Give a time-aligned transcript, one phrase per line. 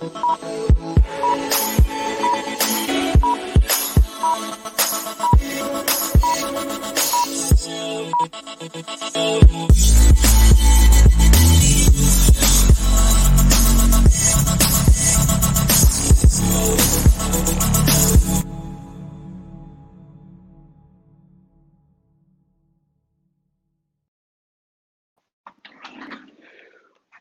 [0.00, 0.40] Thank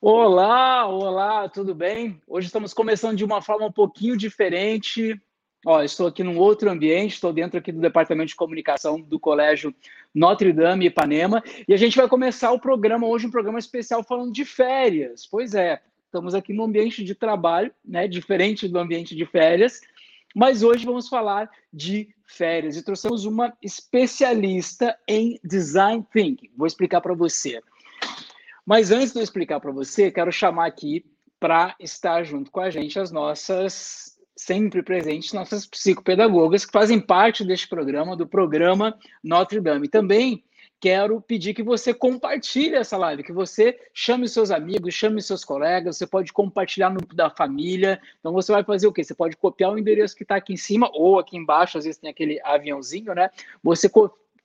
[0.02, 2.22] Olá, olá, tudo bem?
[2.26, 5.22] Hoje estamos começando de uma forma um pouquinho diferente.
[5.66, 9.76] Ó, estou aqui num outro ambiente, estou dentro aqui do Departamento de Comunicação do Colégio
[10.16, 14.32] Notre Dame Ipanema, e a gente vai começar o programa hoje, um programa especial falando
[14.32, 15.28] de férias.
[15.30, 19.82] Pois é, estamos aqui no ambiente de trabalho, né, diferente do ambiente de férias,
[20.34, 26.52] mas hoje vamos falar de férias e trouxemos uma especialista em design thinking.
[26.56, 27.62] Vou explicar para você.
[28.70, 31.04] Mas antes de eu explicar para você, quero chamar aqui
[31.40, 37.44] para estar junto com a gente as nossas sempre presentes, nossas psicopedagogas que fazem parte
[37.44, 39.88] deste programa, do programa Notre Dame.
[39.88, 40.44] Também
[40.80, 45.98] quero pedir que você compartilhe essa live, que você chame seus amigos, chame seus colegas,
[45.98, 48.00] você pode compartilhar no grupo da família.
[48.20, 49.04] Então você vai fazer o quê?
[49.04, 52.00] Você pode copiar o endereço que está aqui em cima ou aqui embaixo, às vezes
[52.00, 53.32] tem aquele aviãozinho, né?
[53.64, 53.90] Você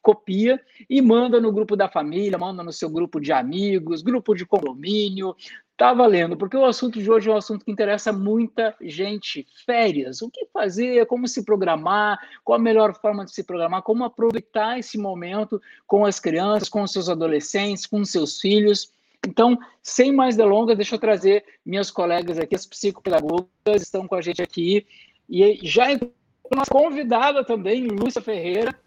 [0.05, 4.45] copia e manda no grupo da família, manda no seu grupo de amigos, grupo de
[4.45, 5.35] condomínio.
[5.77, 9.45] Tá valendo, porque o assunto de hoje é um assunto que interessa muita gente.
[9.67, 14.05] Férias, o que fazer, como se programar, qual a melhor forma de se programar, como
[14.05, 18.93] aproveitar esse momento com as crianças, com os seus adolescentes, com os seus filhos.
[19.27, 23.49] Então, sem mais delongas, deixa eu trazer minhas colegas aqui, as psicopedagogas,
[23.83, 24.87] estão com a gente aqui.
[25.29, 25.87] E já
[26.55, 28.79] nossa convidada também, Lúcia Ferreira,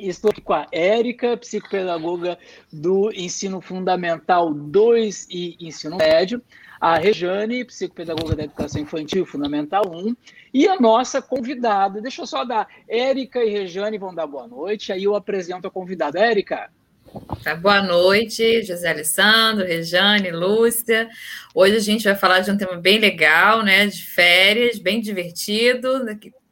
[0.00, 2.38] Estou aqui com a Érica, psicopedagoga
[2.72, 6.42] do Ensino Fundamental 2 e Ensino Médio,
[6.80, 10.16] a Rejane, psicopedagoga da Educação Infantil Fundamental 1,
[10.54, 12.00] e a nossa convidada.
[12.00, 12.66] Deixa eu só dar.
[12.88, 16.18] Érica e Rejane vão dar boa noite, aí eu apresento a convidada.
[16.18, 16.70] Érica.
[17.42, 21.08] Tá, boa noite, José Alessandro, Rejane, Lúcia.
[21.54, 23.86] Hoje a gente vai falar de um tema bem legal, né?
[23.86, 26.06] De férias, bem divertido,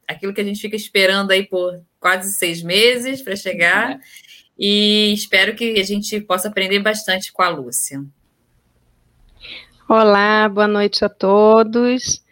[0.06, 3.92] aquilo que a gente fica esperando aí por quase seis meses para chegar.
[3.92, 4.00] É.
[4.58, 8.04] E espero que a gente possa aprender bastante com a Lúcia.
[9.88, 12.22] Olá, boa noite a todos.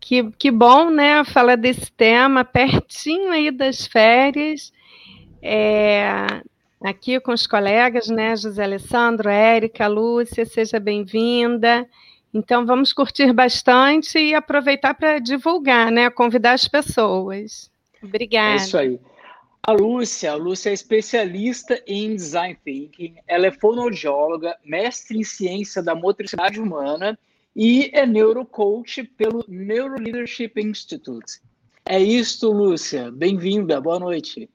[0.00, 4.72] Que, que bom, né, falar desse tema pertinho aí das férias.
[5.40, 6.42] É,
[6.82, 11.86] aqui com os colegas, né, José Alessandro, Érica, Lúcia, seja bem-vinda.
[12.34, 16.08] Então, vamos curtir bastante e aproveitar para divulgar, né?
[16.08, 17.71] Convidar as pessoas.
[18.02, 18.54] Obrigada.
[18.54, 19.00] É isso aí.
[19.64, 25.80] A Lúcia, a Lúcia é especialista em design thinking, ela é fonoaudióloga, mestre em ciência
[25.80, 27.16] da motricidade humana
[27.54, 31.40] e é neurocoach pelo Neuroleadership Institute.
[31.84, 33.12] É isso, Lúcia.
[33.12, 33.80] Bem-vinda.
[33.80, 34.50] Boa noite.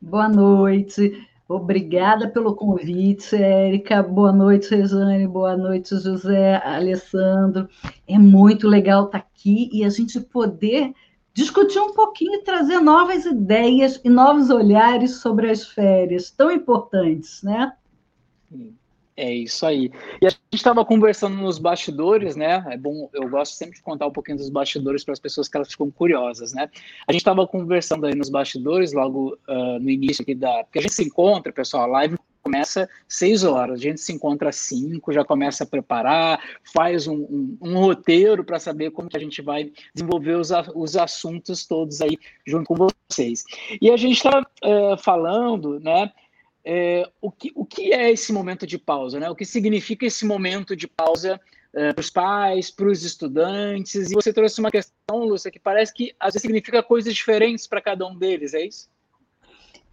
[0.00, 1.28] Boa noite.
[1.48, 4.02] Obrigada pelo convite, Érica.
[4.02, 5.26] Boa noite, Rejane.
[5.26, 7.68] Boa noite, José, Alessandro.
[8.08, 10.92] É muito legal estar aqui e a gente poder
[11.34, 17.42] discutir um pouquinho e trazer novas ideias e novos olhares sobre as férias tão importantes,
[17.42, 17.72] né?
[19.16, 19.92] É isso aí.
[20.20, 22.64] E a gente estava conversando nos bastidores, né?
[22.68, 25.56] É bom, eu gosto sempre de contar um pouquinho dos bastidores para as pessoas que
[25.56, 26.68] elas ficam curiosas, né?
[27.06, 30.64] A gente estava conversando aí nos bastidores, logo uh, no início aqui da.
[30.64, 34.50] Porque a gente se encontra, pessoal, a live começa seis horas, a gente se encontra
[34.50, 36.38] às cinco, já começa a preparar,
[36.74, 40.94] faz um, um, um roteiro para saber como que a gente vai desenvolver os, os
[40.94, 43.44] assuntos todos aí junto com vocês.
[43.80, 46.12] E a gente está eh, falando, né?
[46.66, 49.28] É, o, que, o que é esse momento de pausa, né?
[49.30, 51.38] O que significa esse momento de pausa
[51.74, 54.10] uh, para os pais, para os estudantes?
[54.10, 57.82] E você trouxe uma questão, Lúcia, que parece que às vezes significa coisas diferentes para
[57.82, 58.88] cada um deles, é isso?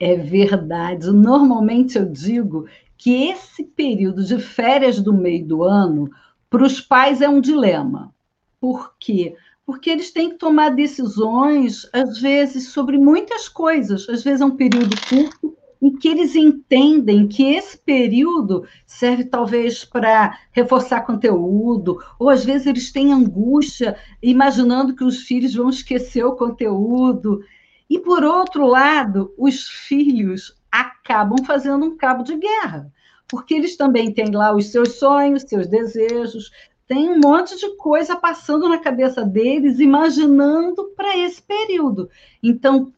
[0.04, 1.12] É verdade.
[1.12, 2.66] Normalmente eu digo
[2.98, 6.10] que esse período de férias do meio do ano,
[6.50, 8.12] para os pais, é um dilema.
[8.60, 9.36] Por quê?
[9.64, 14.10] Porque eles têm que tomar decisões, às vezes, sobre muitas coisas.
[14.10, 19.86] Às vezes é um período curto, em que eles entendem que esse período serve talvez
[19.86, 26.24] para reforçar conteúdo, ou às vezes eles têm angústia imaginando que os filhos vão esquecer
[26.24, 27.42] o conteúdo.
[27.92, 32.90] E, por outro lado, os filhos acabam fazendo um cabo de guerra,
[33.28, 36.50] porque eles também têm lá os seus sonhos, seus desejos,
[36.88, 42.10] tem um monte de coisa passando na cabeça deles, imaginando para esse período.
[42.42, 42.94] Então,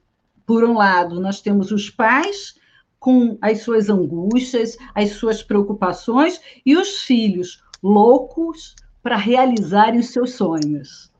[0.45, 2.53] por um lado, nós temos os pais
[2.99, 10.33] com as suas angústias, as suas preocupações, e os filhos loucos, para realizarem os seus
[10.33, 11.11] sonhos.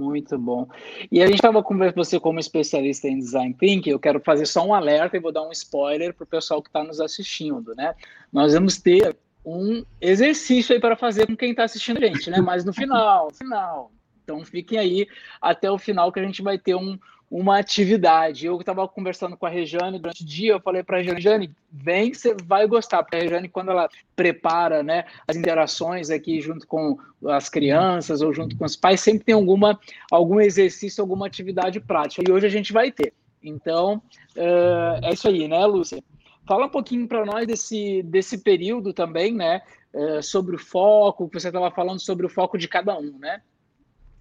[0.00, 0.66] Muito bom.
[1.10, 3.90] E a gente estava conversando com você como especialista em design thinking.
[3.90, 6.70] Eu quero fazer só um alerta e vou dar um spoiler para o pessoal que
[6.70, 7.94] está nos assistindo, né?
[8.32, 12.40] Nós vamos ter um exercício aí para fazer com quem está assistindo a gente, né?
[12.40, 13.92] Mas no final, final.
[14.24, 15.06] Então fiquem aí
[15.40, 16.98] até o final que a gente vai ter um,
[17.32, 18.44] uma atividade.
[18.44, 22.12] Eu estava conversando com a Rejane durante o dia, eu falei para a Rejane, vem
[22.12, 26.98] você vai gostar, porque a Rejane, quando ela prepara né, as interações aqui junto com
[27.26, 29.80] as crianças ou junto com os pais, sempre tem alguma,
[30.10, 32.22] algum exercício, alguma atividade prática.
[32.28, 33.14] E hoje a gente vai ter.
[33.42, 34.02] Então,
[34.36, 36.04] uh, é isso aí, né, Lúcia?
[36.46, 39.62] Fala um pouquinho para nós desse, desse período também, né?
[39.94, 43.40] Uh, sobre o foco, que você estava falando sobre o foco de cada um, né?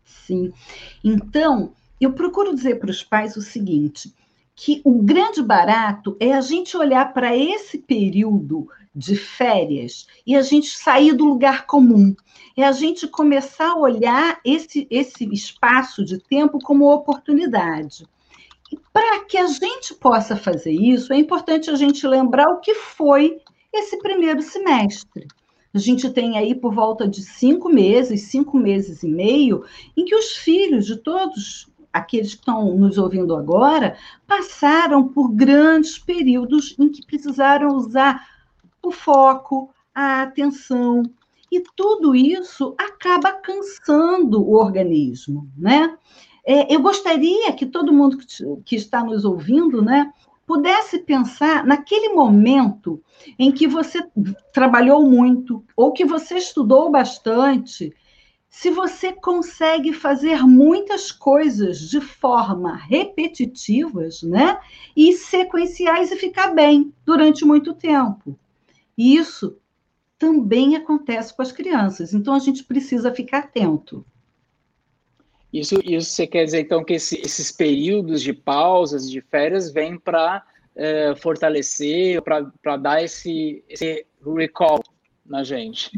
[0.06, 0.54] Sim.
[1.04, 4.14] Então, eu procuro dizer para os pais o seguinte:
[4.56, 10.42] que o grande barato é a gente olhar para esse período de férias e a
[10.42, 12.16] gente sair do lugar comum.
[12.58, 18.06] É a gente começar a olhar esse, esse espaço de tempo como oportunidade.
[18.72, 22.74] E para que a gente possa fazer isso, é importante a gente lembrar o que
[22.76, 23.40] foi
[23.74, 25.28] esse primeiro semestre.
[25.74, 29.64] A gente tem aí por volta de cinco meses, cinco meses e meio,
[29.96, 33.98] em que os filhos de todos aqueles que estão nos ouvindo agora,
[34.28, 38.28] passaram por grandes períodos em que precisaram usar
[38.82, 41.04] o foco, a atenção,
[41.52, 45.98] e tudo isso acaba cansando o organismo, né?
[46.46, 48.18] É, eu gostaria que todo mundo
[48.66, 50.12] que está nos ouvindo, né,
[50.48, 53.02] pudesse pensar naquele momento
[53.38, 54.04] em que você
[54.52, 57.94] trabalhou muito ou que você estudou bastante
[58.52, 64.60] se você consegue fazer muitas coisas de forma repetitivas, né?
[64.96, 68.38] E sequenciais e ficar bem durante muito tempo.
[68.98, 69.58] Isso
[70.20, 72.14] também acontece com as crianças.
[72.14, 74.06] Então a gente precisa ficar atento.
[75.52, 79.98] Isso, isso você quer dizer então que esse, esses períodos de pausas, de férias, vêm
[79.98, 80.46] para
[80.76, 84.06] é, fortalecer, para dar esse, esse
[84.36, 84.82] recall
[85.26, 85.90] na gente?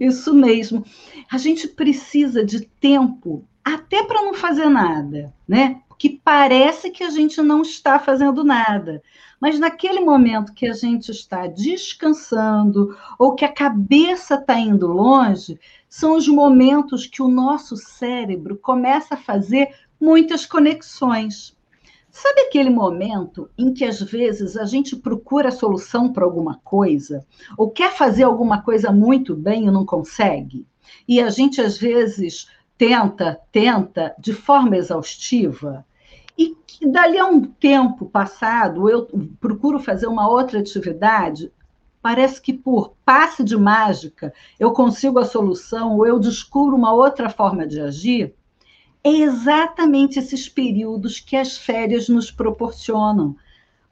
[0.00, 0.84] Isso mesmo.
[1.30, 5.80] A gente precisa de tempo até para não fazer nada, né?
[5.98, 9.02] Que parece que a gente não está fazendo nada.
[9.40, 15.58] Mas naquele momento que a gente está descansando ou que a cabeça está indo longe,
[15.88, 19.68] são os momentos que o nosso cérebro começa a fazer
[20.00, 21.53] muitas conexões.
[22.14, 27.26] Sabe aquele momento em que às vezes a gente procura a solução para alguma coisa,
[27.58, 30.64] ou quer fazer alguma coisa muito bem e não consegue?
[31.08, 32.46] E a gente às vezes
[32.78, 35.84] tenta, tenta de forma exaustiva,
[36.38, 39.08] e que dali a um tempo passado eu
[39.40, 41.50] procuro fazer uma outra atividade,
[42.00, 47.28] parece que por passe de mágica eu consigo a solução ou eu descubro uma outra
[47.28, 48.36] forma de agir
[49.04, 53.36] é exatamente esses períodos que as férias nos proporcionam.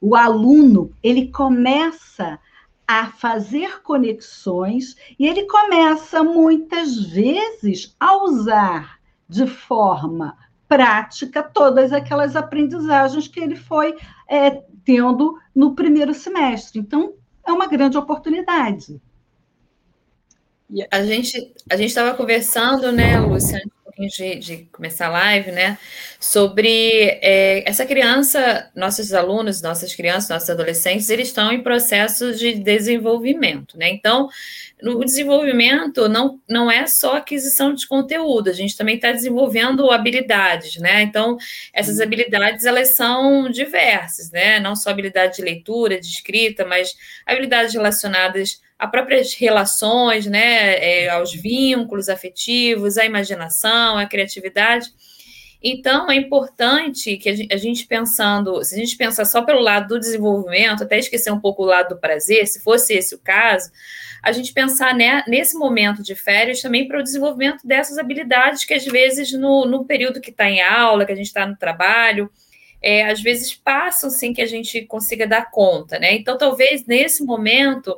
[0.01, 2.39] O aluno, ele começa
[2.87, 8.99] a fazer conexões e ele começa muitas vezes a usar
[9.29, 10.35] de forma
[10.67, 13.95] prática todas aquelas aprendizagens que ele foi
[14.27, 16.79] é, tendo no primeiro semestre.
[16.79, 17.13] Então,
[17.45, 18.99] é uma grande oportunidade.
[20.89, 25.77] A gente a gente estava conversando, né, Luciane, pouquinho de, de, começar a live, né?
[26.19, 32.55] Sobre é, essa criança, nossos alunos, nossas crianças, nossos adolescentes, eles estão em processo de
[32.55, 33.89] desenvolvimento, né?
[33.89, 34.29] Então,
[34.81, 40.77] no desenvolvimento não, não é só aquisição de conteúdo, a gente também está desenvolvendo habilidades,
[40.77, 41.03] né?
[41.03, 41.37] Então,
[41.71, 42.03] essas uhum.
[42.03, 44.59] habilidades elas são diversas, né?
[44.59, 46.95] Não só habilidade de leitura, de escrita, mas
[47.25, 54.87] habilidades relacionadas a próprias relações, né, é, aos vínculos afetivos, à imaginação, à criatividade.
[55.63, 59.99] Então, é importante que a gente pensando, se a gente pensar só pelo lado do
[59.99, 63.71] desenvolvimento, até esquecer um pouco o lado do prazer, se fosse esse o caso,
[64.21, 68.73] a gente pensar né, nesse momento de férias também para o desenvolvimento dessas habilidades que,
[68.73, 72.29] às vezes, no, no período que está em aula, que a gente está no trabalho,
[72.83, 76.13] é, às vezes passam sem que a gente consiga dar conta, né?
[76.13, 77.97] Então, talvez nesse momento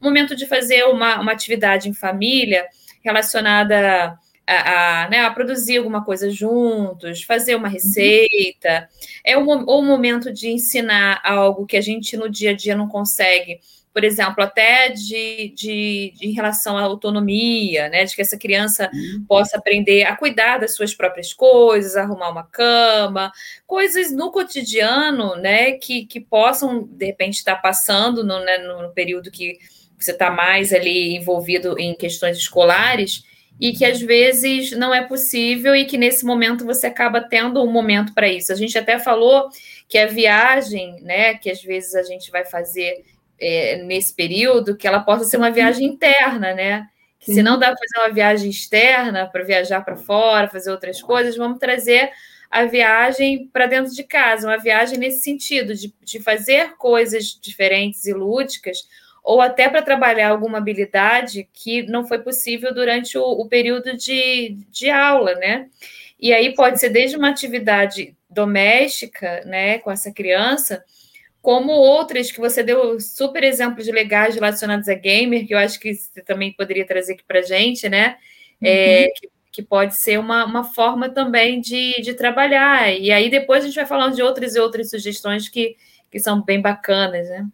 [0.00, 2.66] momento de fazer uma, uma atividade em família
[3.04, 8.88] relacionada a, a, né, a, produzir alguma coisa juntos, fazer uma receita,
[9.24, 12.88] é o, o momento de ensinar algo que a gente no dia a dia não
[12.88, 13.60] consegue,
[13.92, 18.90] por exemplo, até de, de, de em relação à autonomia, né, de que essa criança
[18.92, 19.24] uhum.
[19.28, 23.30] possa aprender a cuidar das suas próprias coisas, arrumar uma cama,
[23.66, 29.30] coisas no cotidiano, né, que, que possam, de repente, estar passando no, né, no período
[29.30, 29.58] que
[29.98, 33.24] você está mais ali envolvido em questões escolares,
[33.60, 37.70] e que às vezes não é possível e que nesse momento você acaba tendo um
[37.70, 38.50] momento para isso.
[38.52, 39.48] A gente até falou
[39.88, 43.04] que a viagem, né, que às vezes a gente vai fazer
[43.42, 46.86] é, nesse período, que ela possa ser uma viagem interna, né?
[47.18, 51.02] Que se não dá para fazer uma viagem externa, para viajar para fora, fazer outras
[51.02, 52.10] coisas, vamos trazer
[52.50, 58.06] a viagem para dentro de casa, uma viagem nesse sentido, de, de fazer coisas diferentes
[58.06, 58.78] e lúdicas,
[59.24, 64.56] ou até para trabalhar alguma habilidade que não foi possível durante o, o período de,
[64.70, 65.68] de aula, né?
[66.20, 70.84] E aí pode ser desde uma atividade doméstica, né, com essa criança,
[71.42, 75.92] como outras que você deu super exemplos legais relacionados a gamer, que eu acho que
[75.92, 78.16] você também poderia trazer aqui para gente, né?
[78.62, 79.04] É, uhum.
[79.04, 82.96] É, que, que, pode ser uma, uma forma também de, de trabalhar.
[82.96, 85.76] E aí depois a gente vai falando de outras e outras sugestões que,
[86.08, 87.48] que são bem bacanas, né?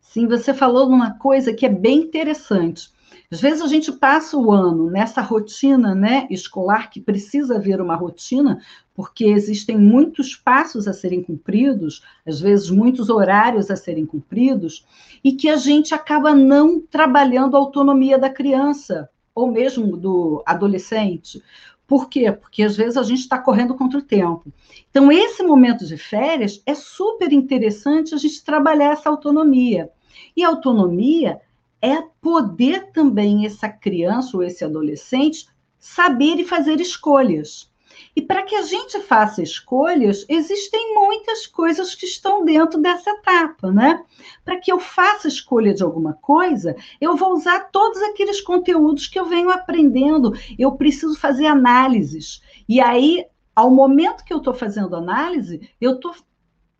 [0.00, 2.88] Sim, você falou numa coisa que é bem interessante.
[3.30, 7.96] Às vezes a gente passa o ano nessa rotina né, escolar, que precisa haver uma
[7.96, 8.62] rotina,
[8.96, 14.86] porque existem muitos passos a serem cumpridos, às vezes muitos horários a serem cumpridos,
[15.22, 21.42] e que a gente acaba não trabalhando a autonomia da criança, ou mesmo do adolescente.
[21.86, 22.32] Por quê?
[22.32, 24.50] Porque às vezes a gente está correndo contra o tempo.
[24.90, 29.90] Então, esse momento de férias é super interessante a gente trabalhar essa autonomia.
[30.34, 31.38] E autonomia
[31.82, 35.46] é poder também essa criança ou esse adolescente
[35.78, 37.70] saber e fazer escolhas.
[38.14, 43.70] E para que a gente faça escolhas, existem muitas coisas que estão dentro dessa etapa,
[43.70, 44.02] né?
[44.44, 49.18] Para que eu faça escolha de alguma coisa, eu vou usar todos aqueles conteúdos que
[49.18, 50.32] eu venho aprendendo.
[50.58, 52.40] Eu preciso fazer análises.
[52.68, 53.24] E aí,
[53.54, 56.14] ao momento que eu estou fazendo análise, eu estou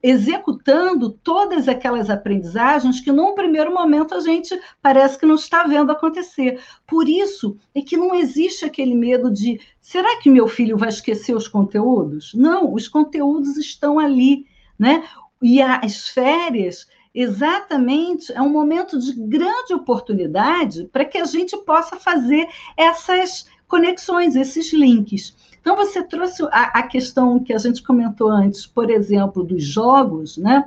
[0.02, 5.90] executando todas aquelas aprendizagens que, num primeiro momento, a gente parece que não está vendo
[5.90, 6.60] acontecer.
[6.86, 11.34] Por isso é que não existe aquele medo de será que meu filho vai esquecer
[11.34, 12.32] os conteúdos?
[12.34, 14.46] Não, os conteúdos estão ali,
[14.78, 15.04] né?
[15.42, 21.96] E as férias exatamente é um momento de grande oportunidade para que a gente possa
[21.96, 25.34] fazer essas conexões, esses links.
[25.66, 30.36] Então, você trouxe a, a, questão que a gente comentou antes, por exemplo, dos jogos,
[30.36, 30.64] né?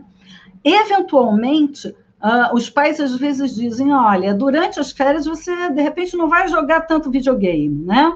[0.61, 6.27] Eventualmente, uh, os pais às vezes dizem: olha, durante as férias você de repente não
[6.27, 8.13] vai jogar tanto videogame, né?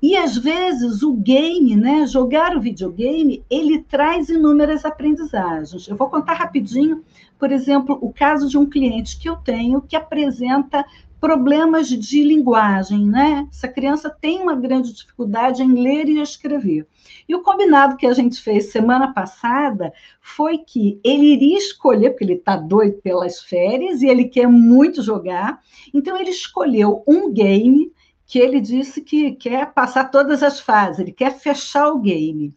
[0.00, 5.86] E às vezes o game, né, jogar o videogame, ele traz inúmeras aprendizagens.
[5.86, 7.04] Eu vou contar rapidinho,
[7.38, 10.82] por exemplo, o caso de um cliente que eu tenho que apresenta
[11.20, 13.46] problemas de linguagem, né?
[13.52, 16.86] Essa criança tem uma grande dificuldade em ler e escrever.
[17.28, 22.24] E o combinado que a gente fez semana passada foi que ele iria escolher, porque
[22.24, 25.60] ele está doido pelas férias e ele quer muito jogar,
[25.92, 27.92] então ele escolheu um game
[28.26, 32.54] que ele disse que quer passar todas as fases, ele quer fechar o game.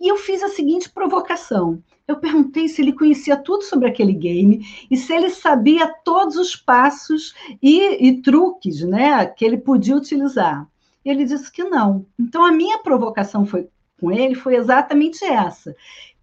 [0.00, 4.64] E eu fiz a seguinte provocação: eu perguntei se ele conhecia tudo sobre aquele game
[4.90, 10.68] e se ele sabia todos os passos e, e truques né, que ele podia utilizar.
[11.04, 12.06] Ele disse que não.
[12.18, 13.68] Então, a minha provocação foi,
[14.00, 15.74] com ele foi exatamente essa: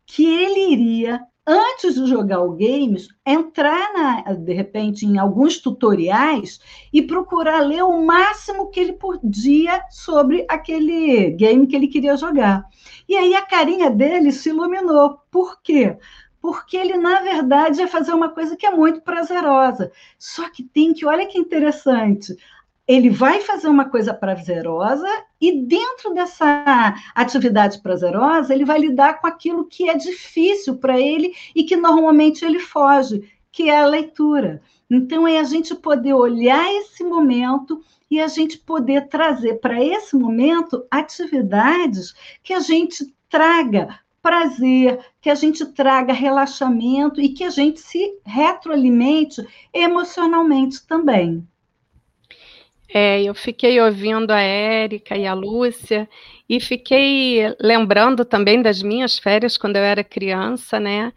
[0.06, 6.60] que ele iria antes de jogar o games, entrar na, de repente em alguns tutoriais
[6.92, 12.66] e procurar ler o máximo que ele podia sobre aquele game que ele queria jogar.
[13.08, 15.20] E aí a carinha dele se iluminou.
[15.30, 15.98] Por quê?
[16.42, 19.92] Porque ele, na verdade, ia fazer uma coisa que é muito prazerosa.
[20.18, 22.36] Só que tem que, olha que interessante,
[22.88, 25.08] ele vai fazer uma coisa prazerosa
[25.40, 31.34] e dentro dessa atividade prazerosa, ele vai lidar com aquilo que é difícil para ele
[31.56, 34.62] e que normalmente ele foge, que é a leitura.
[34.90, 40.16] Então é a gente poder olhar esse momento e a gente poder trazer para esse
[40.16, 42.13] momento atividades
[42.44, 48.20] que a gente traga prazer, que a gente traga relaxamento e que a gente se
[48.25, 51.46] retroalimente emocionalmente também.
[52.96, 56.08] É, eu fiquei ouvindo a Érica e a Lúcia
[56.48, 61.12] e fiquei lembrando também das minhas férias quando eu era criança, né?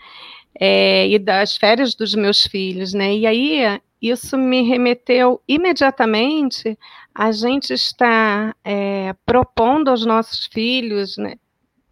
[0.59, 3.15] É, e das férias dos meus filhos, né?
[3.15, 6.79] E aí isso me remeteu imediatamente
[7.15, 11.35] a gente estar é, propondo aos nossos filhos, né?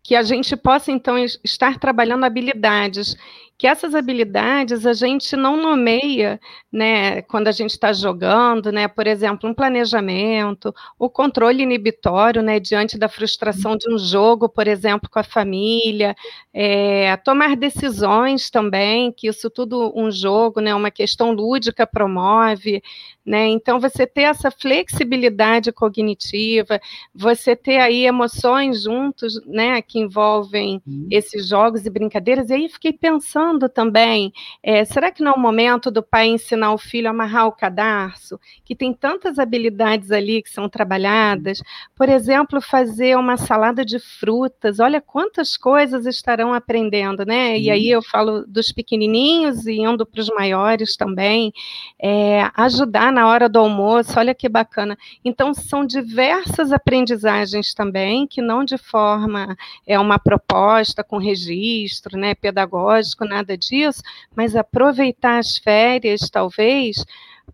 [0.02, 3.16] Que a gente possa então estar trabalhando habilidades
[3.56, 6.40] que essas habilidades a gente não nomeia,
[6.72, 12.58] né, quando a gente está jogando, né, por exemplo, um planejamento, o controle inibitório, né,
[12.58, 16.16] diante da frustração de um jogo, por exemplo, com a família,
[16.52, 22.82] é, tomar decisões também, que isso tudo um jogo, né, uma questão lúdica promove,
[23.24, 23.46] né?
[23.48, 26.78] Então, você ter essa flexibilidade cognitiva,
[27.14, 31.08] você ter aí emoções juntos, né, que envolvem uhum.
[31.10, 32.50] esses jogos e brincadeiras.
[32.50, 34.32] E aí fiquei pensando também,
[34.62, 37.52] é, será que não é o momento do pai ensinar o filho a amarrar o
[37.52, 41.62] cadarço, que tem tantas habilidades ali que são trabalhadas?
[41.96, 44.80] Por exemplo, fazer uma salada de frutas.
[44.80, 47.58] Olha quantas coisas estarão aprendendo, né?
[47.58, 51.52] E aí eu falo dos pequenininhos e indo para os maiores também,
[52.00, 54.96] é, ajudar na hora do almoço, olha que bacana.
[55.24, 62.34] Então, são diversas aprendizagens também, que não de forma, é uma proposta com registro, né,
[62.34, 64.02] pedagógico, nada disso,
[64.34, 67.04] mas aproveitar as férias, talvez,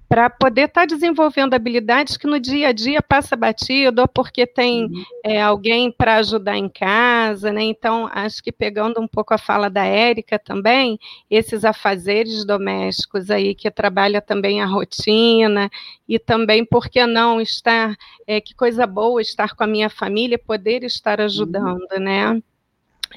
[0.08, 4.44] para poder estar tá desenvolvendo habilidades que no dia a dia passa batido, ou porque
[4.44, 5.04] tem uhum.
[5.24, 7.62] é, alguém para ajudar em casa, né?
[7.62, 10.98] Então, acho que pegando um pouco a fala da Érica também,
[11.30, 15.70] esses afazeres domésticos aí que trabalha também a rotina,
[16.08, 17.96] e também, por que não estar,
[18.26, 22.00] é, que coisa boa estar com a minha família, poder estar ajudando, uhum.
[22.00, 22.42] né?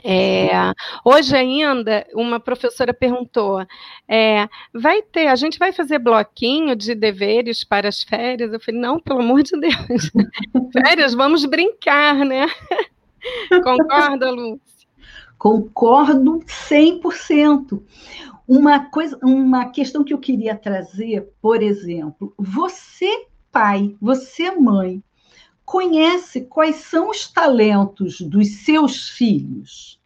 [0.03, 0.49] É,
[1.03, 3.65] hoje ainda, uma professora perguntou:
[4.07, 8.51] é, vai ter, a gente vai fazer bloquinho de deveres para as férias?
[8.51, 10.11] Eu falei, não, pelo amor de Deus,
[10.73, 12.47] férias, vamos brincar, né?
[13.63, 14.87] Concorda, Lúcia?
[15.37, 17.81] Concordo 100%.
[18.47, 25.01] Uma coisa, uma questão que eu queria trazer, por exemplo, você pai, você mãe,
[25.65, 29.99] conhece quais são os talentos dos seus filhos.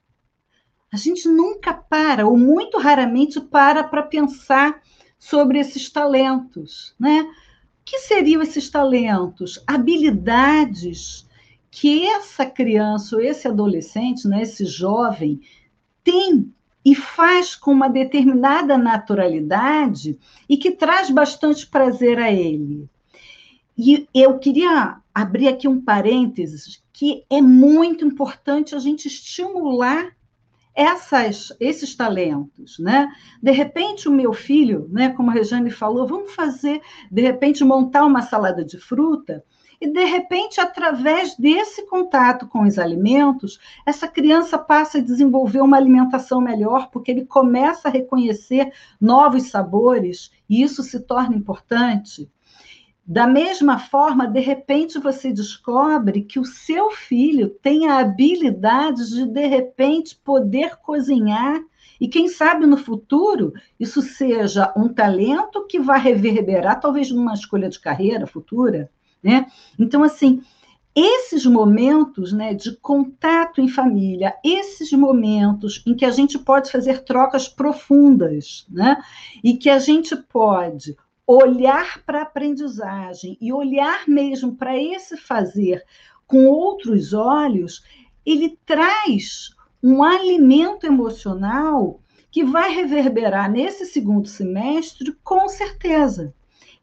[0.91, 4.81] A gente nunca para, ou muito raramente para para pensar
[5.19, 7.21] sobre esses talentos, né?
[7.21, 9.61] O que seriam esses talentos?
[9.65, 11.27] Habilidades
[11.69, 15.41] que essa criança ou esse adolescente, né, esse jovem,
[16.03, 16.51] tem
[16.83, 22.89] e faz com uma determinada naturalidade e que traz bastante prazer a ele.
[23.77, 30.15] E eu queria abrir aqui um parênteses que é muito importante a gente estimular
[30.75, 33.11] essas, esses talentos, né?
[33.41, 38.05] De repente o meu filho, né, como a Regiane falou, vamos fazer, de repente montar
[38.05, 39.43] uma salada de fruta
[39.81, 45.77] e de repente através desse contato com os alimentos, essa criança passa a desenvolver uma
[45.77, 52.29] alimentação melhor, porque ele começa a reconhecer novos sabores e isso se torna importante.
[53.07, 59.25] Da mesma forma, de repente você descobre que o seu filho tem a habilidade de,
[59.25, 61.57] de repente, poder cozinhar.
[62.01, 67.69] E quem sabe no futuro isso seja um talento que vai reverberar, talvez numa escolha
[67.69, 68.91] de carreira futura.
[69.23, 69.49] Né?
[69.79, 70.41] Então, assim,
[70.93, 77.05] esses momentos né, de contato em família, esses momentos em que a gente pode fazer
[77.05, 78.97] trocas profundas, né,
[79.41, 85.83] e que a gente pode olhar para a aprendizagem e olhar mesmo para esse fazer
[86.25, 87.83] com outros olhos,
[88.25, 89.49] ele traz
[89.83, 91.99] um alimento emocional
[92.31, 96.33] que vai reverberar nesse segundo semestre, com certeza.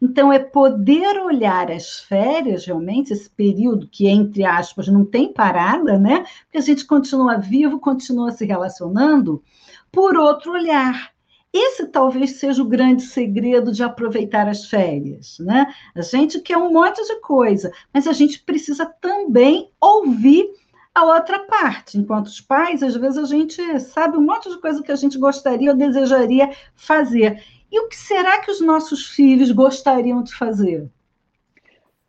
[0.00, 5.98] Então, é poder olhar as férias, realmente, esse período que, entre aspas, não tem parada,
[5.98, 6.26] né?
[6.44, 9.42] Porque a gente continua vivo, continua se relacionando,
[9.90, 11.13] por outro olhar.
[11.56, 15.72] Esse talvez seja o grande segredo de aproveitar as férias, né?
[15.94, 20.50] A gente quer um monte de coisa, mas a gente precisa também ouvir
[20.92, 21.96] a outra parte.
[21.96, 25.16] Enquanto os pais, às vezes a gente sabe um monte de coisa que a gente
[25.16, 27.40] gostaria ou desejaria fazer.
[27.70, 30.90] E o que será que os nossos filhos gostariam de fazer?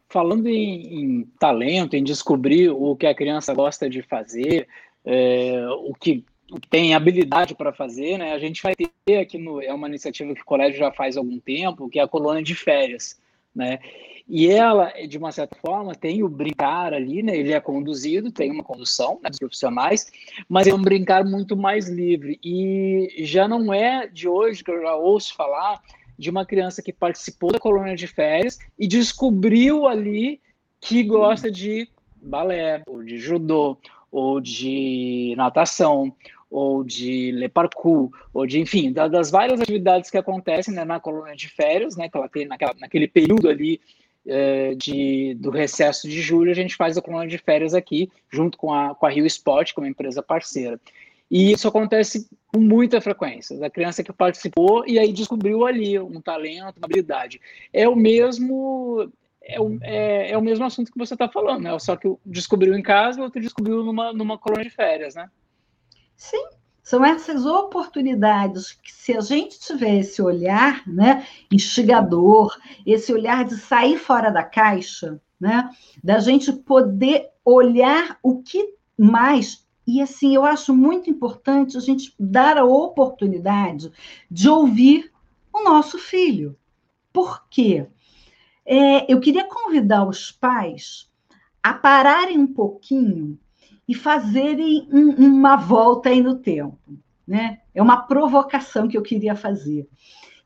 [0.10, 4.68] Falando em, em talento, em descobrir o que a criança gosta de fazer,
[5.06, 6.26] é, o que
[6.70, 8.34] tem habilidade para fazer, né?
[8.34, 11.20] A gente vai ter aqui no é uma iniciativa que o colégio já faz há
[11.20, 13.20] algum tempo, que é a colônia de férias,
[13.54, 13.80] né?
[14.28, 17.38] E ela, de uma certa forma, tem o brincar ali, né?
[17.38, 20.12] Ele é conduzido, tem uma condução né, dos profissionais,
[20.50, 22.40] mas é um brincar muito mais livre.
[22.44, 25.80] E já não é de hoje que eu já ouço falar
[26.18, 30.42] de uma criança que participou da colônia de férias e descobriu ali
[30.82, 33.78] que gosta de balé, ou de judô,
[34.12, 36.16] ou de natação,
[36.56, 41.36] ou de le parkour, ou de, enfim, das várias atividades que acontecem né, na colônia
[41.36, 43.82] de férias, né, que ela tem naquela, naquele período ali
[44.26, 48.58] é, de, do recesso de julho, a gente faz a colônia de férias aqui, junto
[48.58, 50.80] com a, com a Rio Sport, que é uma empresa parceira.
[51.30, 53.64] E isso acontece com muita frequência.
[53.66, 57.42] A criança que participou e aí descobriu ali um talento, uma habilidade.
[57.74, 59.12] É o mesmo
[59.44, 61.78] é o, é, é o mesmo assunto que você está falando, né?
[61.80, 65.30] Só que descobriu em casa, outro descobriu numa, numa colônia de férias, né?
[66.16, 66.46] Sim,
[66.86, 73.58] são essas oportunidades que, se a gente tiver esse olhar né, instigador, esse olhar de
[73.58, 75.70] sair fora da caixa, né,
[76.04, 79.66] da gente poder olhar o que mais.
[79.88, 83.92] E assim, eu acho muito importante a gente dar a oportunidade
[84.30, 85.12] de ouvir
[85.52, 86.56] o nosso filho.
[87.12, 87.88] Por quê?
[88.66, 91.10] É, eu queria convidar os pais
[91.64, 93.40] a pararem um pouquinho
[93.88, 96.78] e fazerem um, uma volta aí no tempo.
[97.28, 97.60] Né?
[97.74, 99.88] É uma provocação que eu queria fazer.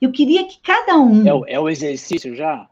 [0.01, 1.27] Eu queria que cada um.
[1.27, 2.69] É o, é o exercício já?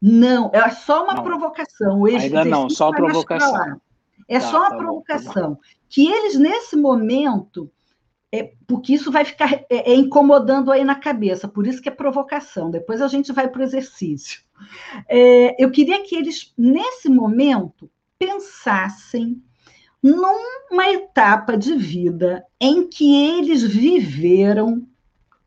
[0.00, 1.22] Não, é só uma não.
[1.22, 2.04] provocação.
[2.04, 3.80] Ainda não, só provocação.
[4.28, 5.50] É tá, só uma tá provocação.
[5.50, 7.70] Bom, tá que eles, nesse momento,
[8.30, 11.92] é, porque isso vai ficar é, é, incomodando aí na cabeça, por isso que é
[11.92, 12.70] provocação.
[12.70, 14.42] Depois a gente vai para o exercício.
[15.08, 19.42] É, eu queria que eles, nesse momento, pensassem
[20.02, 24.86] numa etapa de vida em que eles viveram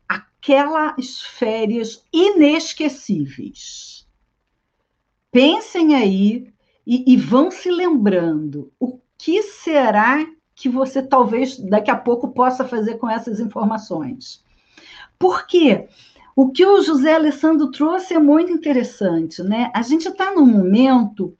[0.08, 4.06] aquelas férias inesquecíveis.
[5.30, 6.52] Pensem aí
[6.86, 12.64] e, e vão se lembrando o que será que você talvez daqui a pouco possa
[12.64, 14.44] fazer com essas informações.
[15.18, 15.88] Por quê?
[16.34, 19.70] O que o José Alessandro trouxe é muito interessante, né?
[19.74, 21.36] A gente está num momento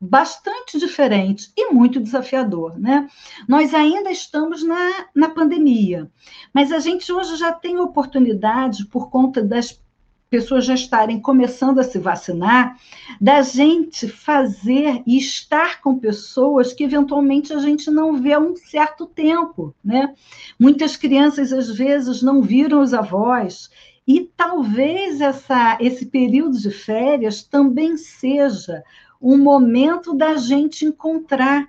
[0.00, 3.08] bastante diferente e muito desafiador, né?
[3.48, 6.10] Nós ainda estamos na, na pandemia,
[6.52, 9.80] mas a gente hoje já tem oportunidade, por conta das
[10.28, 12.76] pessoas já estarem começando a se vacinar,
[13.20, 18.56] da gente fazer e estar com pessoas que eventualmente a gente não vê há um
[18.56, 20.12] certo tempo, né?
[20.58, 23.70] Muitas crianças às vezes não viram os avós
[24.06, 28.82] e talvez essa, esse período de férias também seja
[29.24, 31.66] um momento da gente encontrar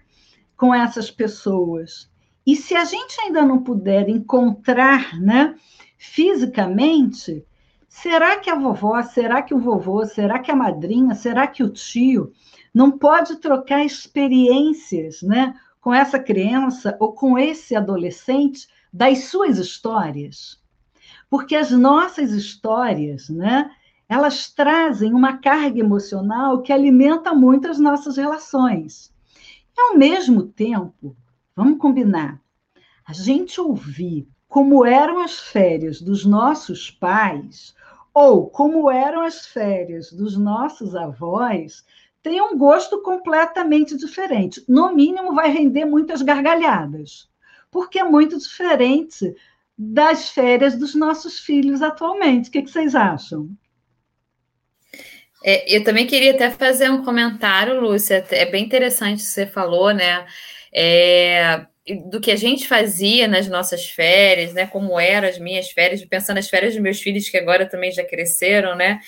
[0.57, 2.11] com essas pessoas.
[2.45, 5.55] E se a gente ainda não puder encontrar, né,
[5.97, 7.45] fisicamente,
[7.87, 11.69] será que a vovó, será que o vovô, será que a madrinha, será que o
[11.69, 12.33] tio
[12.73, 20.61] não pode trocar experiências, né, com essa criança ou com esse adolescente das suas histórias?
[21.29, 23.71] Porque as nossas histórias, né,
[24.07, 29.13] elas trazem uma carga emocional que alimenta muito as nossas relações.
[29.75, 31.15] E, ao mesmo tempo,
[31.55, 32.39] vamos combinar,
[33.05, 37.75] a gente ouvir como eram as férias dos nossos pais
[38.13, 41.83] ou como eram as férias dos nossos avós
[42.23, 44.63] tem um gosto completamente diferente.
[44.67, 47.29] No mínimo, vai render muitas gargalhadas,
[47.69, 49.35] porque é muito diferente
[49.77, 52.49] das férias dos nossos filhos atualmente.
[52.49, 53.49] O que, vocês acham?
[55.47, 58.25] É, eu também queria até fazer um comentário, Lúcia.
[58.31, 60.25] É bem interessante o que você falou, né?
[60.73, 61.67] É,
[62.09, 64.65] do que a gente fazia nas nossas férias, né?
[64.65, 68.03] Como eram as minhas férias, pensando nas férias dos meus filhos, que agora também já
[68.03, 68.99] cresceram, né?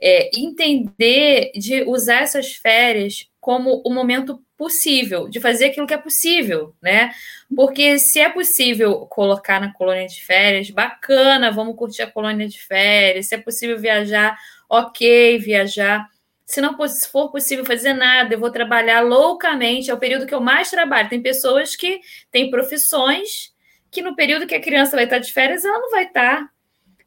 [0.00, 5.98] É, entender de usar essas férias como o momento possível, de fazer aquilo que é
[5.98, 7.12] possível, né?
[7.54, 12.60] Porque se é possível colocar na colônia de férias, bacana, vamos curtir a colônia de
[12.60, 13.26] férias.
[13.28, 14.36] Se é possível viajar,
[14.68, 16.08] ok, viajar.
[16.44, 16.76] Se não
[17.10, 19.90] for possível fazer nada, eu vou trabalhar loucamente.
[19.90, 21.08] É o período que eu mais trabalho.
[21.08, 22.00] Tem pessoas que
[22.30, 23.52] têm profissões
[23.90, 26.48] que no período que a criança vai estar de férias, ela não vai estar.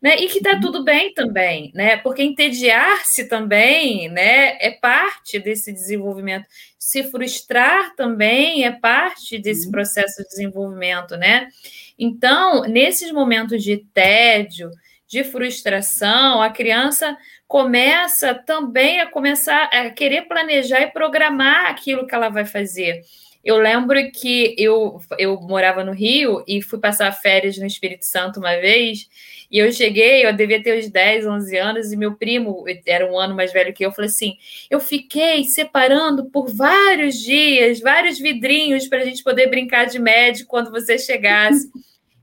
[0.02, 0.16] Né?
[0.16, 0.62] E que está uhum.
[0.62, 1.98] tudo bem também, né?
[1.98, 6.46] Porque entediar-se também, né, é parte desse desenvolvimento.
[6.80, 9.72] Se frustrar também é parte desse uhum.
[9.74, 11.50] processo de desenvolvimento, né?
[11.98, 14.72] Então, nesses momentos de tédio,
[15.06, 17.18] de frustração, a criança
[17.50, 23.02] começa também a começar a querer planejar e programar aquilo que ela vai fazer.
[23.44, 28.40] Eu lembro que eu, eu morava no Rio e fui passar férias no Espírito Santo
[28.40, 29.10] uma vez,
[29.50, 33.18] e eu cheguei, eu devia ter uns 10, 11 anos, e meu primo era um
[33.18, 34.38] ano mais velho que eu, falei assim:
[34.70, 40.52] eu fiquei separando por vários dias, vários vidrinhos para a gente poder brincar de médico
[40.52, 41.68] quando você chegasse.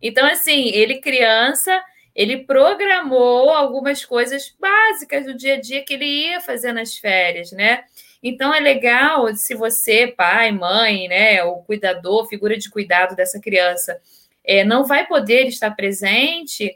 [0.00, 1.82] Então, assim, ele criança
[2.16, 7.52] ele programou algumas coisas básicas do dia a dia que ele ia fazer nas férias,
[7.52, 7.84] né?
[8.22, 14.00] Então é legal se você, pai, mãe, né, o cuidador, figura de cuidado dessa criança,
[14.42, 16.74] é, não vai poder estar presente,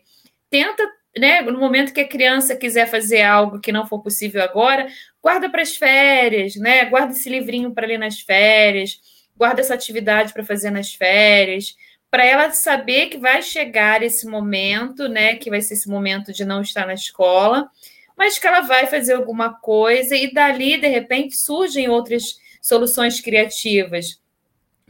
[0.50, 4.86] tenta, né, no momento que a criança quiser fazer algo que não for possível agora,
[5.22, 6.84] guarda para as férias, né?
[6.84, 9.00] Guarda esse livrinho para ler nas férias,
[9.34, 11.74] guarda essa atividade para fazer nas férias
[12.10, 16.44] para ela saber que vai chegar esse momento, né, que vai ser esse momento de
[16.44, 17.70] não estar na escola,
[18.16, 24.20] mas que ela vai fazer alguma coisa e dali, de repente, surgem outras soluções criativas.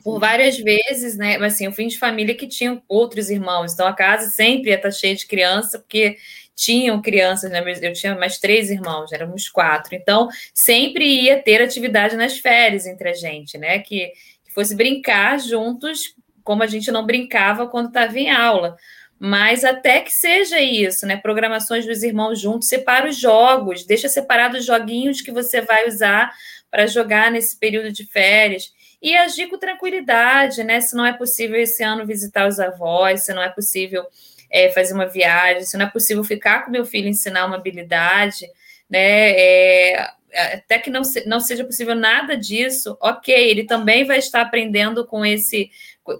[0.03, 1.37] Por várias vezes, né?
[1.37, 4.77] Mas assim, eu fui de família que tinha outros irmãos, então a casa sempre ia
[4.77, 6.17] estar cheia de criança, porque
[6.57, 7.63] tinham crianças, né?
[7.83, 9.95] Eu tinha mais três irmãos, éramos quatro.
[9.95, 13.79] Então, sempre ia ter atividade nas férias entre a gente, né?
[13.79, 14.13] Que,
[14.45, 18.77] que fosse brincar juntos, como a gente não brincava quando estava em aula.
[19.19, 21.17] Mas até que seja isso, né?
[21.17, 26.33] Programações dos irmãos juntos, separa os jogos, deixa separados os joguinhos que você vai usar
[26.71, 28.73] para jogar nesse período de férias
[29.03, 30.81] e agir com tranquilidade, né?
[30.81, 34.07] Se não é possível esse ano visitar os avós, se não é possível
[34.51, 38.47] é, fazer uma viagem, se não é possível ficar com meu filho ensinar uma habilidade,
[38.89, 39.33] né?
[39.33, 40.11] É,
[40.55, 45.07] até que não, se, não seja possível nada disso, ok, ele também vai estar aprendendo
[45.07, 45.71] com esse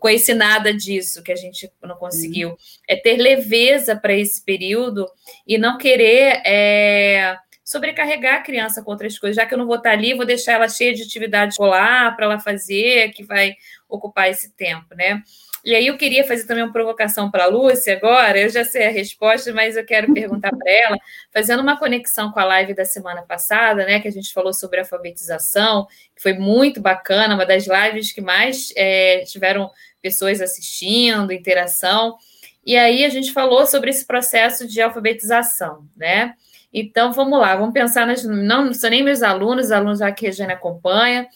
[0.09, 2.51] esse nada disso que a gente não conseguiu.
[2.51, 2.57] Uhum.
[2.89, 5.07] É ter leveza para esse período
[5.47, 9.77] e não querer é, sobrecarregar a criança com outras coisas, já que eu não vou
[9.77, 13.55] estar ali, vou deixar ela cheia de atividade escolar para ela fazer, que vai
[13.89, 15.23] ocupar esse tempo, né?
[15.65, 18.87] E aí eu queria fazer também uma provocação para a Lúcia agora, eu já sei
[18.87, 20.97] a resposta, mas eu quero perguntar para ela,
[21.33, 24.81] fazendo uma conexão com a live da semana passada, né, que a gente falou sobre
[24.81, 29.71] alfabetização, que foi muito bacana, uma das lives que mais é, tiveram
[30.01, 32.17] pessoas assistindo, interação,
[32.65, 36.35] e aí a gente falou sobre esse processo de alfabetização, né?
[36.73, 38.23] Então, vamos lá, vamos pensar nas.
[38.25, 41.27] Não, não são nem meus alunos, os alunos já que a Regiane acompanha.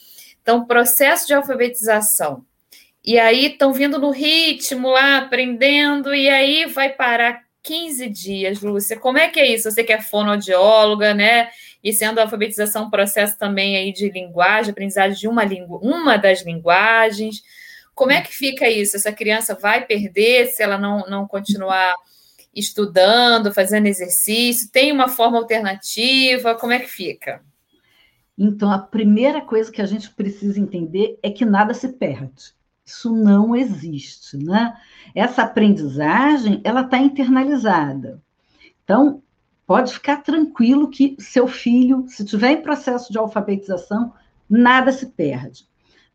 [0.40, 2.44] Então, processo de alfabetização.
[3.04, 8.98] E aí estão vindo no ritmo lá, aprendendo, e aí vai parar 15 dias, Lúcia.
[8.98, 9.70] Como é que é isso?
[9.70, 11.50] Você que é fonoaudióloga, né?
[11.82, 15.44] E sendo a alfabetização um processo também aí de linguagem, aprendizagem de uma
[15.82, 17.42] uma das linguagens.
[17.94, 18.96] Como é que fica isso?
[18.96, 21.94] Essa criança vai perder se ela não, não continuar
[22.54, 24.70] estudando, fazendo exercício?
[24.70, 26.54] Tem uma forma alternativa?
[26.54, 27.42] Como é que fica?
[28.36, 32.54] Então, a primeira coisa que a gente precisa entender é que nada se perde.
[32.86, 34.76] Isso não existe, né?
[35.14, 38.22] Essa aprendizagem, ela está internalizada.
[38.82, 39.22] Então,
[39.66, 44.12] pode ficar tranquilo que seu filho, se tiver em processo de alfabetização,
[44.48, 45.66] nada se perde.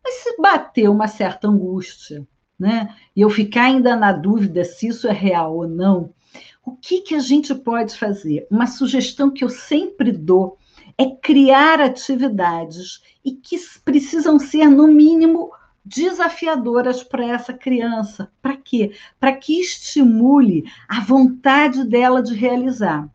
[0.04, 2.28] Mas se bater uma certa angústia,
[2.58, 2.96] né?
[3.16, 6.14] E eu ficar ainda na dúvida se isso é real ou não,
[6.64, 8.46] o que, que a gente pode fazer?
[8.52, 10.58] Uma sugestão que eu sempre dou
[10.98, 15.52] é criar atividades e que precisam ser, no mínimo,
[15.90, 18.32] desafiadoras para essa criança.
[18.42, 18.92] Para quê?
[19.20, 23.10] Para que estimule a vontade dela de realizar.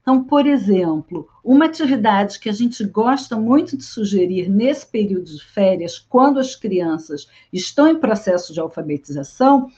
[0.00, 5.44] Então, por exemplo, uma atividade que a gente gosta muito de sugerir nesse período de
[5.44, 9.70] férias, quando as crianças estão em processo de alfabetização,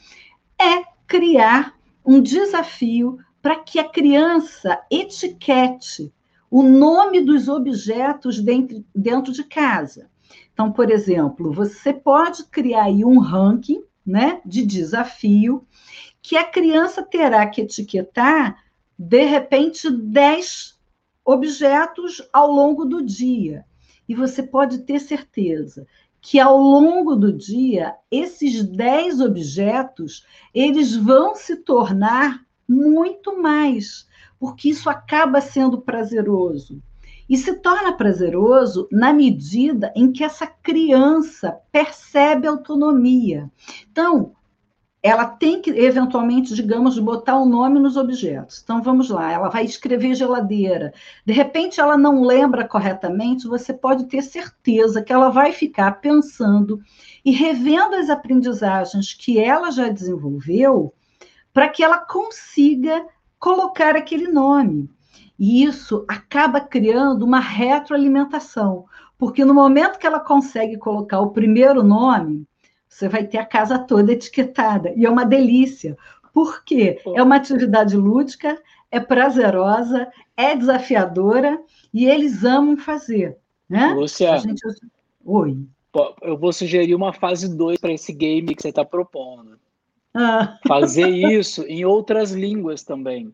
[0.61, 6.13] é criar um desafio para que a criança etiquete
[6.51, 10.09] o nome dos objetos dentro, dentro de casa.
[10.53, 15.67] Então, por exemplo, você pode criar aí um ranking né, de desafio
[16.21, 18.63] que a criança terá que etiquetar,
[18.99, 20.79] de repente, 10
[21.25, 23.65] objetos ao longo do dia.
[24.09, 25.87] E você pode ter certeza
[26.21, 34.07] que ao longo do dia, esses 10 objetos, eles vão se tornar muito mais,
[34.39, 36.83] porque isso acaba sendo prazeroso.
[37.29, 43.51] E se torna prazeroso na medida em que essa criança percebe autonomia.
[43.91, 44.33] Então,
[45.03, 48.61] ela tem que, eventualmente, digamos, botar o nome nos objetos.
[48.63, 50.93] Então, vamos lá, ela vai escrever geladeira.
[51.25, 56.81] De repente, ela não lembra corretamente, você pode ter certeza que ela vai ficar pensando
[57.25, 60.93] e revendo as aprendizagens que ela já desenvolveu
[61.53, 63.07] para que ela consiga
[63.39, 64.91] colocar aquele nome.
[65.39, 71.83] E isso acaba criando uma retroalimentação, porque no momento que ela consegue colocar o primeiro
[71.83, 72.47] nome,
[72.89, 74.93] você vai ter a casa toda etiquetada.
[74.97, 75.97] E é uma delícia.
[76.33, 77.01] Por quê?
[77.15, 81.61] É uma atividade lúdica, é prazerosa, é desafiadora
[81.93, 83.37] e eles amam fazer.
[83.69, 83.93] Né?
[83.95, 84.63] Lúcia, gente...
[85.25, 85.59] Oi.
[86.23, 89.59] Eu vou sugerir uma fase 2 para esse game que você está propondo.
[90.15, 90.59] Ah.
[90.67, 93.33] Fazer isso em outras línguas também.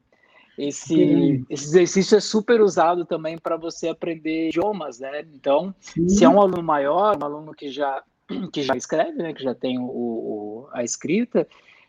[0.56, 5.24] Esse, esse exercício é super usado também para você aprender idiomas, né?
[5.34, 6.08] Então, Sim.
[6.08, 8.02] se é um aluno maior, um aluno que já
[8.52, 11.46] que já escreve, né, que já tem o, o a escrita,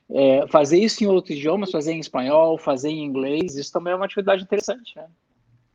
[0.10, 3.96] é, fazer isso em outros idiomas, fazer em espanhol, fazer em inglês, isso também é
[3.96, 5.06] uma atividade interessante, né?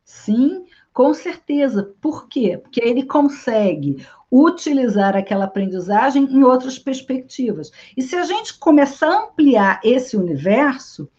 [0.03, 1.93] Sim, com certeza.
[2.01, 2.57] Por quê?
[2.57, 7.71] Porque ele consegue utilizar aquela aprendizagem em outras perspectivas.
[7.95, 11.09] E se a gente começar a ampliar esse universo,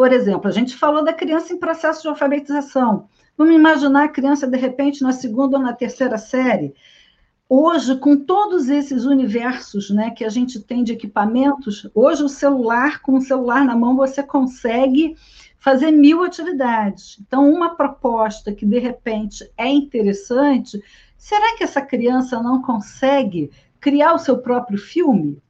[0.00, 3.06] por exemplo, a gente falou da criança em processo de alfabetização.
[3.36, 6.74] Vamos imaginar a criança, de repente, na segunda ou na terceira série.
[7.46, 13.02] Hoje, com todos esses universos né, que a gente tem de equipamentos, hoje o celular,
[13.02, 15.14] com o celular na mão, você consegue
[15.58, 17.18] fazer mil atividades.
[17.20, 20.82] Então, uma proposta que, de repente, é interessante,
[21.14, 25.42] será que essa criança não consegue criar o seu próprio filme?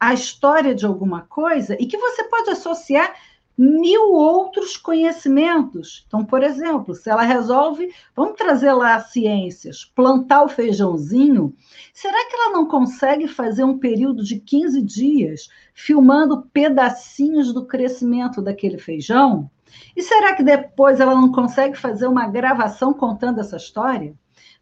[0.00, 1.76] A história de alguma coisa?
[1.78, 3.14] E que você pode associar
[3.56, 6.04] mil outros conhecimentos.
[6.06, 11.54] Então, por exemplo, se ela resolve, vamos trazer lá as ciências, plantar o feijãozinho,
[11.92, 18.42] será que ela não consegue fazer um período de 15 dias filmando pedacinhos do crescimento
[18.42, 19.48] daquele feijão?
[19.96, 24.14] E será que depois ela não consegue fazer uma gravação contando essa história?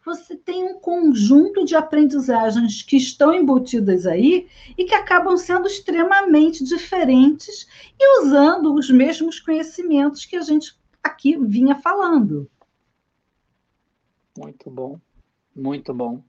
[0.05, 6.65] Você tem um conjunto de aprendizagens que estão embutidas aí e que acabam sendo extremamente
[6.65, 7.67] diferentes
[7.99, 12.51] e usando os mesmos conhecimentos que a gente aqui vinha falando.
[14.37, 15.01] Muito bom,
[15.55, 16.23] muito bom.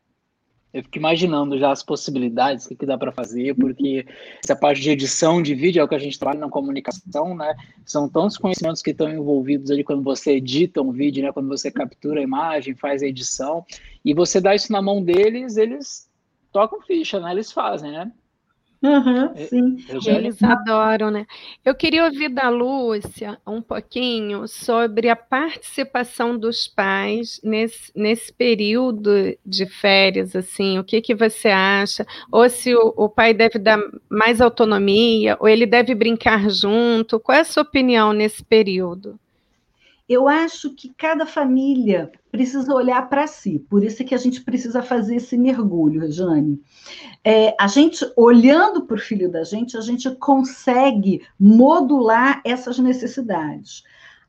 [0.74, 4.08] Eu fico imaginando já as possibilidades, o que, que dá para fazer, porque
[4.44, 7.56] essa parte de edição de vídeo é o que a gente trabalha na comunicação, né?
[7.86, 11.32] São tantos conhecimentos que estão envolvidos ali quando você edita um vídeo, né?
[11.32, 13.64] Quando você captura a imagem, faz a edição,
[14.04, 16.10] e você dá isso na mão deles, eles
[16.52, 17.32] tocam ficha, né?
[17.32, 18.12] Eles fazem, né?
[18.86, 21.26] Uhum, sim, eles adoram, né?
[21.64, 29.38] Eu queria ouvir da Lúcia um pouquinho sobre a participação dos pais nesse, nesse período
[29.46, 32.06] de férias, assim, o que, que você acha?
[32.30, 37.18] Ou se o, o pai deve dar mais autonomia, ou ele deve brincar junto?
[37.22, 39.18] Qual é a sua opinião nesse período?
[40.08, 44.42] Eu acho que cada família precisa olhar para si, por isso é que a gente
[44.42, 46.62] precisa fazer esse mergulho, Jane.
[47.24, 53.84] É, a gente, olhando para o filho da gente, a gente consegue modular essas necessidades.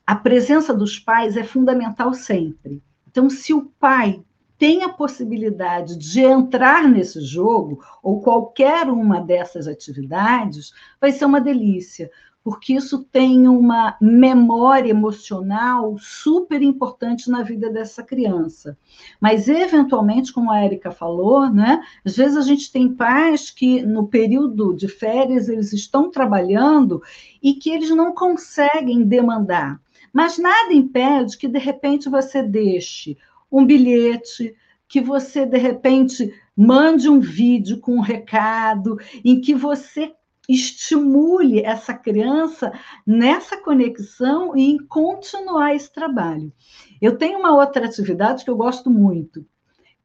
[0.07, 2.81] A presença dos pais é fundamental sempre.
[3.11, 4.23] Então, se o pai
[4.59, 11.41] tem a possibilidade de entrar nesse jogo, ou qualquer uma dessas atividades, vai ser uma
[11.41, 12.11] delícia,
[12.45, 18.77] porque isso tem uma memória emocional super importante na vida dessa criança.
[19.19, 24.07] Mas, eventualmente, como a Erika falou, né, às vezes a gente tem pais que, no
[24.07, 27.03] período de férias, eles estão trabalhando
[27.43, 29.81] e que eles não conseguem demandar.
[30.13, 33.17] Mas nada impede que, de repente, você deixe
[33.51, 34.55] um bilhete,
[34.87, 40.13] que você, de repente, mande um vídeo com um recado, em que você
[40.49, 42.73] estimule essa criança
[43.07, 46.53] nessa conexão e em continuar esse trabalho.
[47.01, 49.45] Eu tenho uma outra atividade que eu gosto muito,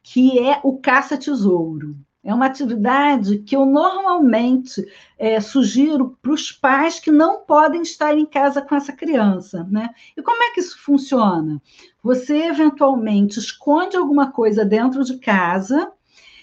[0.01, 1.95] que é o caça-tesouro.
[2.21, 4.85] É uma atividade que eu normalmente
[5.17, 9.65] é, sugiro para os pais que não podem estar em casa com essa criança.
[9.71, 9.89] Né?
[10.17, 11.61] E como é que isso funciona?
[12.03, 15.91] Você eventualmente esconde alguma coisa dentro de casa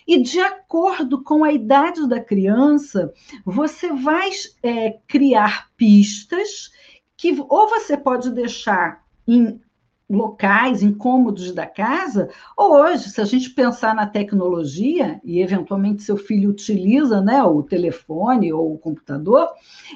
[0.06, 3.12] e de acordo com a idade da criança,
[3.44, 4.30] você vai
[4.62, 6.70] é, criar pistas
[7.16, 9.60] que ou você pode deixar em
[10.08, 16.16] locais, incômodos da casa, ou hoje, se a gente pensar na tecnologia, e eventualmente seu
[16.16, 19.48] filho utiliza né, o telefone ou o computador,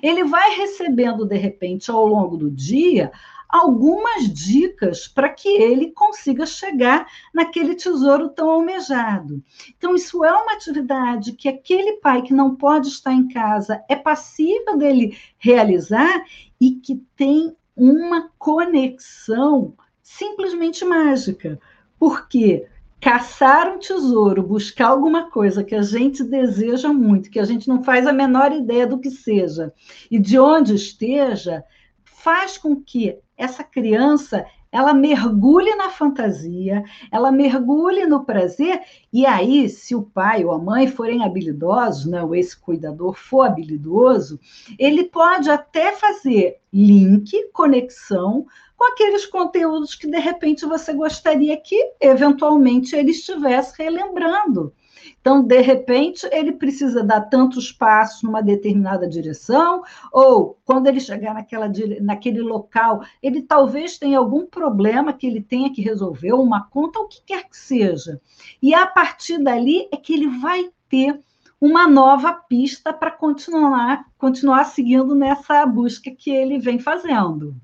[0.03, 3.13] ele vai recebendo, de repente, ao longo do dia,
[3.53, 9.43] algumas dicas para que ele consiga chegar naquele tesouro tão almejado.
[9.77, 13.97] Então, isso é uma atividade que aquele pai que não pode estar em casa é
[13.97, 16.25] passível dele realizar
[16.61, 21.59] e que tem uma conexão simplesmente mágica.
[21.99, 22.67] Porque
[23.01, 27.83] caçar um tesouro, buscar alguma coisa que a gente deseja muito, que a gente não
[27.83, 29.73] faz a menor ideia do que seja,
[30.11, 31.65] e de onde esteja,
[32.05, 38.81] faz com que essa criança ela mergulhe na fantasia, ela mergulhe no prazer,
[39.13, 43.43] e aí, se o pai ou a mãe forem habilidosos, né, ou esse cuidador for
[43.43, 44.39] habilidoso,
[44.79, 51.93] ele pode até fazer link, conexão com aqueles conteúdos que de repente você gostaria que,
[52.01, 54.73] eventualmente, ele estivesse relembrando.
[55.21, 61.35] Então, de repente, ele precisa dar tantos passos numa determinada direção, ou quando ele chegar
[61.35, 61.71] naquela,
[62.01, 67.07] naquele local, ele talvez tenha algum problema que ele tenha que resolver, uma conta, o
[67.07, 68.21] que quer que seja.
[68.63, 71.21] E a partir dali é que ele vai ter
[71.61, 77.55] uma nova pista para continuar, continuar seguindo nessa busca que ele vem fazendo.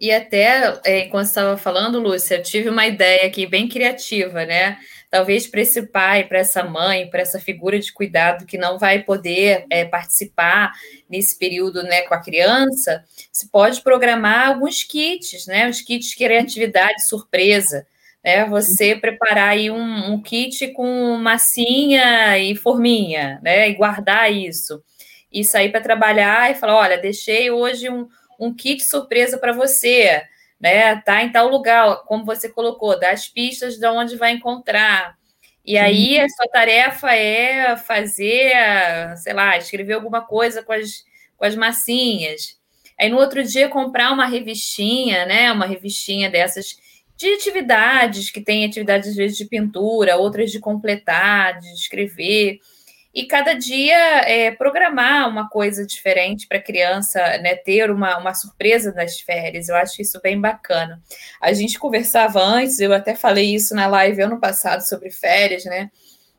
[0.00, 4.76] E até, é, enquanto estava falando, Lúcia, tive uma ideia aqui bem criativa, né?
[5.12, 9.02] Talvez para esse pai, para essa mãe, para essa figura de cuidado que não vai
[9.02, 10.72] poder é, participar
[11.06, 15.68] nesse período né, com a criança, se pode programar alguns kits, né?
[15.68, 17.86] Os kits de criatividade surpresa.
[18.24, 23.68] Né, você preparar aí um, um kit com massinha e forminha, né?
[23.68, 24.82] E guardar isso.
[25.30, 28.08] E sair para trabalhar e falar: olha, deixei hoje um,
[28.40, 30.22] um kit surpresa para você
[30.62, 30.94] né?
[31.00, 35.18] Tá em tal lugar, como você colocou, das pistas de onde vai encontrar.
[35.64, 38.52] E aí a sua tarefa é fazer,
[39.16, 41.04] sei lá, escrever alguma coisa com as,
[41.36, 42.60] com as massinhas.
[42.98, 45.50] Aí no outro dia comprar uma revistinha, né?
[45.50, 46.76] Uma revistinha dessas
[47.16, 52.58] de atividades, que tem atividades às vezes de pintura, outras de completar, de escrever
[53.14, 58.32] e cada dia é, programar uma coisa diferente para a criança, né, ter uma, uma
[58.32, 59.68] surpresa nas férias.
[59.68, 61.00] Eu acho isso bem bacana.
[61.40, 65.90] A gente conversava antes, eu até falei isso na live ano passado sobre férias, né?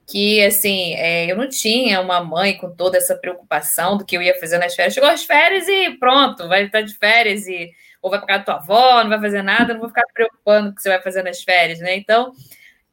[0.08, 4.22] Que assim, é, eu não tinha uma mãe com toda essa preocupação do que eu
[4.22, 4.96] ia fazer nas férias.
[4.96, 7.72] Chegou as férias e pronto, vai estar de férias e
[8.02, 10.68] ou vai para casa da tua avó, não vai fazer nada, não vou ficar preocupando
[10.68, 11.96] com o que você vai fazer nas férias, né?
[11.96, 12.34] Então,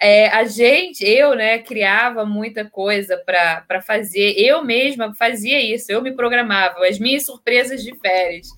[0.01, 4.33] é, a gente, eu, né, criava muita coisa para fazer.
[4.39, 8.49] Eu mesma fazia isso, eu me programava, as minhas surpresas de férias.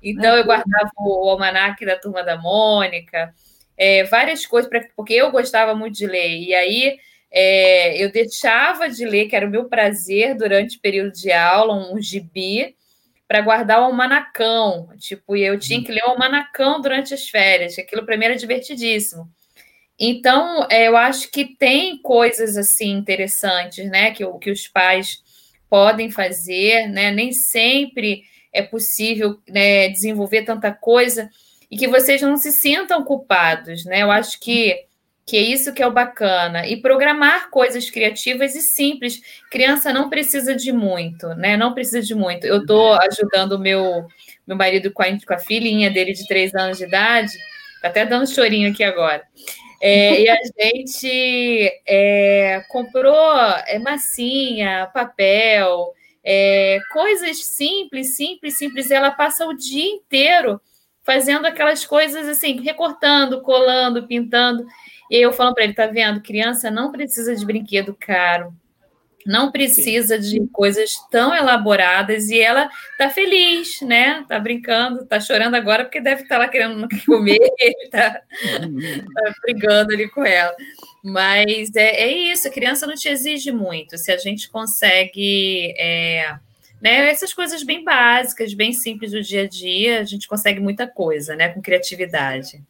[0.00, 3.34] Então, eu guardava o, almanac da turma da Mônica,
[3.76, 6.38] é, várias coisas, pra, porque eu gostava muito de ler.
[6.38, 6.96] E aí,
[7.32, 11.74] é, eu deixava de ler, que era o meu prazer durante o período de aula,
[11.92, 12.76] um gibi,
[13.26, 14.88] para guardar o almanacão.
[14.98, 19.28] Tipo, eu tinha que ler o almanacão durante as férias, aquilo para mim era divertidíssimo.
[20.04, 25.22] Então, é, eu acho que tem coisas assim interessantes, né, que, que os pais
[25.70, 27.12] podem fazer, né?
[27.12, 31.30] Nem sempre é possível né, desenvolver tanta coisa
[31.70, 34.02] e que vocês não se sintam culpados, né?
[34.02, 34.76] Eu acho que
[35.24, 36.66] que é isso que é o bacana.
[36.66, 39.20] E programar coisas criativas e simples.
[39.52, 41.56] Criança não precisa de muito, né?
[41.56, 42.44] Não precisa de muito.
[42.44, 44.04] Eu estou ajudando o meu,
[44.44, 47.32] meu marido com a, com a filhinha dele de três anos de idade.
[47.80, 49.22] Tá até dando chorinho aqui agora.
[49.84, 58.90] É, e a gente é, comprou é, massinha, papel, é, coisas simples, simples, simples.
[58.90, 60.60] E ela passa o dia inteiro
[61.02, 64.64] fazendo aquelas coisas assim, recortando, colando, pintando.
[65.10, 66.22] E eu falo para ele, tá vendo?
[66.22, 68.54] Criança não precisa de brinquedo caro
[69.26, 70.30] não precisa Sim.
[70.30, 72.68] de coisas tão elaboradas e ela
[72.98, 74.24] tá feliz, né?
[74.28, 77.38] Tá brincando, tá chorando agora porque deve estar tá lá querendo comer,
[77.90, 80.54] tá, tá brigando ali com ela.
[81.02, 83.98] Mas é, é, isso, a criança não te exige muito.
[83.98, 86.36] Se a gente consegue, é,
[86.80, 87.10] né?
[87.10, 91.34] Essas coisas bem básicas, bem simples do dia a dia, a gente consegue muita coisa,
[91.36, 91.48] né?
[91.48, 92.62] Com criatividade.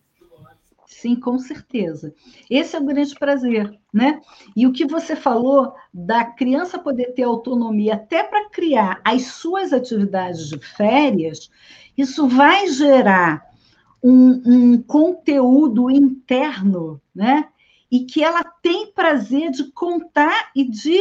[1.02, 2.14] Sim, com certeza.
[2.48, 4.20] Esse é o grande prazer, né?
[4.54, 9.72] E o que você falou da criança poder ter autonomia até para criar as suas
[9.72, 11.50] atividades de férias,
[11.98, 13.42] isso vai gerar
[14.00, 17.48] um, um conteúdo interno, né?
[17.90, 21.00] E que ela tem prazer de contar e de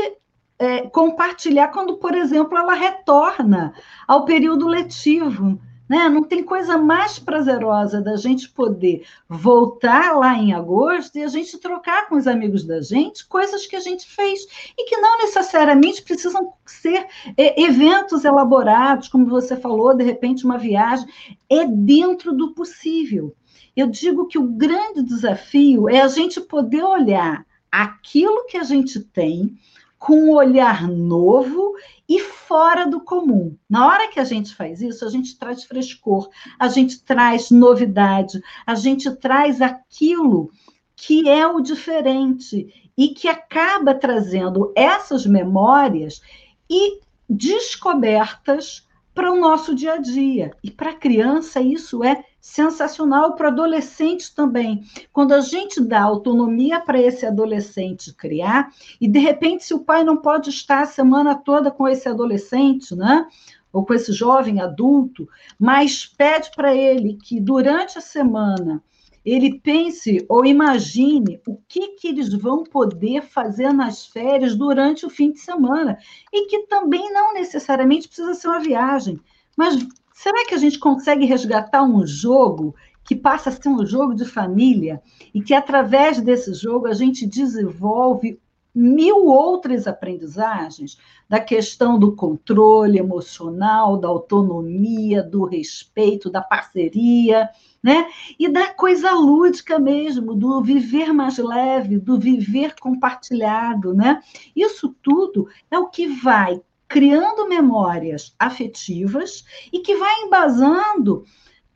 [0.58, 3.72] é, compartilhar quando, por exemplo, ela retorna
[4.08, 5.62] ao período letivo.
[5.92, 6.08] Né?
[6.08, 11.58] Não tem coisa mais prazerosa da gente poder voltar lá em agosto e a gente
[11.58, 14.40] trocar com os amigos da gente coisas que a gente fez
[14.78, 20.58] e que não necessariamente precisam ser é, eventos elaborados, como você falou, de repente uma
[20.58, 21.06] viagem,
[21.50, 23.36] é dentro do possível.
[23.76, 28.98] Eu digo que o grande desafio é a gente poder olhar aquilo que a gente
[28.98, 29.58] tem
[30.02, 31.76] com um olhar novo
[32.10, 33.56] e fora do comum.
[33.70, 36.28] Na hora que a gente faz isso, a gente traz frescor,
[36.58, 40.50] a gente traz novidade, a gente traz aquilo
[40.96, 46.20] que é o diferente e que acaba trazendo essas memórias
[46.68, 47.00] e
[47.30, 50.52] descobertas para o nosso dia a dia.
[50.64, 54.84] E para a criança, isso é sensacional para adolescente também.
[55.14, 60.04] Quando a gente dá autonomia para esse adolescente criar, e de repente, se o pai
[60.04, 63.28] não pode estar a semana toda com esse adolescente, né?
[63.72, 68.84] Ou com esse jovem adulto, mas pede para ele que durante a semana
[69.24, 75.10] ele pense ou imagine o que, que eles vão poder fazer nas férias durante o
[75.10, 75.98] fim de semana.
[76.34, 79.22] E que também não necessariamente precisa ser uma viagem,
[79.56, 79.78] mas
[80.22, 84.24] Será que a gente consegue resgatar um jogo que passa a ser um jogo de
[84.24, 85.02] família
[85.34, 88.40] e que, através desse jogo, a gente desenvolve
[88.74, 90.96] mil outras aprendizagens
[91.28, 97.50] da questão do controle emocional, da autonomia, do respeito, da parceria,
[97.82, 98.06] né?
[98.38, 104.22] E da coisa lúdica mesmo, do viver mais leve, do viver compartilhado, né?
[104.56, 106.62] Isso tudo é o que vai
[106.92, 111.24] criando memórias afetivas e que vai embasando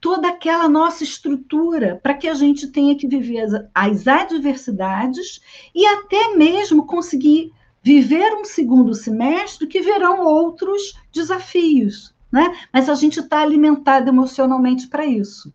[0.02, 5.40] toda aquela nossa estrutura para que a gente tenha que viver as, adversidades
[5.74, 12.54] e até mesmo conseguir viver um segundo semestre que verão outros desafios, né?
[12.74, 15.54] Mas a gente está alimentado emocionalmente para isso.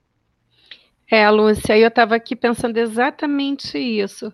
[1.10, 4.32] É, Lúcia, eu estava aqui pensando exatamente isso.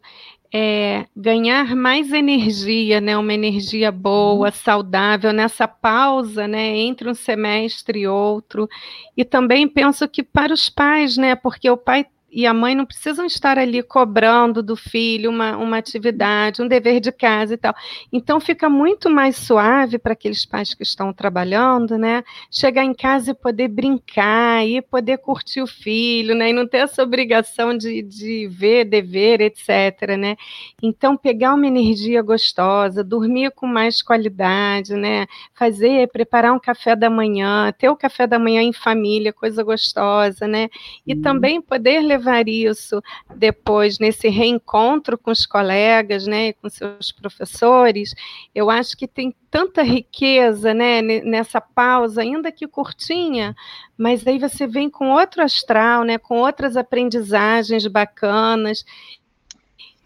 [0.58, 4.52] É, ganhar mais energia, né, uma energia boa, uhum.
[4.54, 8.66] saudável nessa pausa, né, entre um semestre e outro.
[9.14, 12.84] E também penso que para os pais, né, porque o pai e a mãe não
[12.84, 17.74] precisam estar ali cobrando do filho uma, uma atividade, um dever de casa e tal.
[18.12, 22.22] Então fica muito mais suave para aqueles pais que estão trabalhando, né?
[22.50, 26.50] Chegar em casa e poder brincar e poder curtir o filho, né?
[26.50, 30.18] E não ter essa obrigação de, de ver, dever, etc.
[30.18, 30.36] Né?
[30.82, 35.26] Então pegar uma energia gostosa, dormir com mais qualidade, né?
[35.54, 40.46] Fazer, preparar um café da manhã, ter o café da manhã em família, coisa gostosa,
[40.46, 40.68] né?
[41.06, 41.22] E hum.
[41.22, 43.02] também poder levar levar isso
[43.34, 48.14] depois nesse reencontro com os colegas, né, com seus professores,
[48.54, 53.54] eu acho que tem tanta riqueza, né, nessa pausa, ainda que curtinha,
[53.96, 58.84] mas aí você vem com outro astral, né, com outras aprendizagens bacanas.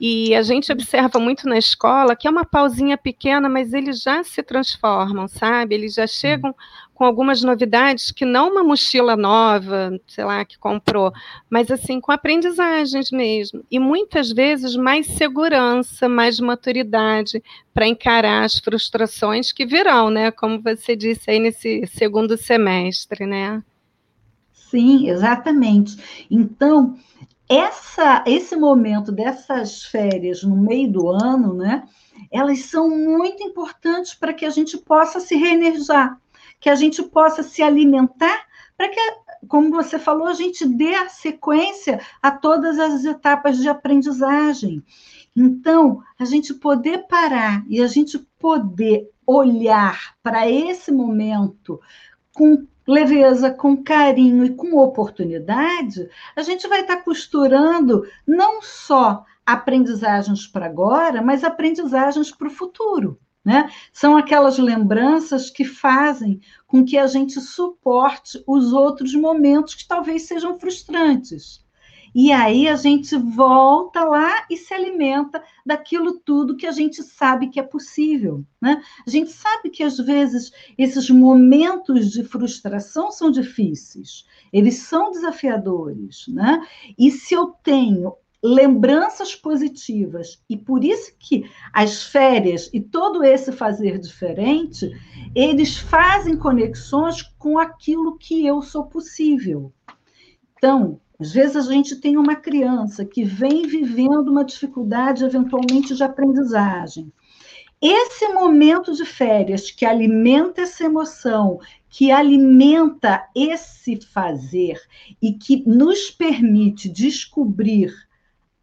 [0.03, 4.25] E a gente observa muito na escola que é uma pausinha pequena, mas eles já
[4.25, 5.75] se transformam, sabe?
[5.75, 6.55] Eles já chegam
[7.01, 11.11] com algumas novidades que não uma mochila nova, sei lá, que comprou,
[11.49, 13.65] mas assim com aprendizagens mesmo.
[13.71, 17.43] E muitas vezes mais segurança, mais maturidade
[17.73, 20.31] para encarar as frustrações que virão, né?
[20.31, 23.63] Como você disse aí nesse segundo semestre, né?
[24.53, 26.27] Sim, exatamente.
[26.31, 26.99] Então,
[27.49, 31.83] essa, esse momento dessas férias no meio do ano, né?
[32.31, 36.21] Elas são muito importantes para que a gente possa se reenergizar
[36.61, 38.45] que a gente possa se alimentar
[38.77, 39.01] para que,
[39.49, 44.83] como você falou, a gente dê a sequência a todas as etapas de aprendizagem.
[45.37, 51.81] Então, a gente poder parar e a gente poder olhar para esse momento
[52.35, 60.47] com leveza, com carinho e com oportunidade, a gente vai estar costurando não só aprendizagens
[60.47, 63.19] para agora, mas aprendizagens para o futuro.
[63.45, 63.71] Né?
[63.93, 70.23] São aquelas lembranças que fazem com que a gente suporte os outros momentos que talvez
[70.23, 71.65] sejam frustrantes.
[72.15, 77.49] E aí a gente volta lá e se alimenta daquilo tudo que a gente sabe
[77.49, 78.45] que é possível.
[78.61, 78.83] Né?
[79.07, 86.27] A gente sabe que às vezes esses momentos de frustração são difíceis, eles são desafiadores.
[86.29, 86.67] Né?
[86.99, 90.43] E se eu tenho lembranças positivas.
[90.49, 94.91] E por isso que as férias e todo esse fazer diferente,
[95.35, 99.73] eles fazem conexões com aquilo que eu sou possível.
[100.57, 106.03] Então, às vezes a gente tem uma criança que vem vivendo uma dificuldade, eventualmente, de
[106.03, 107.13] aprendizagem.
[107.83, 114.79] Esse momento de férias que alimenta essa emoção, que alimenta esse fazer
[115.21, 117.91] e que nos permite descobrir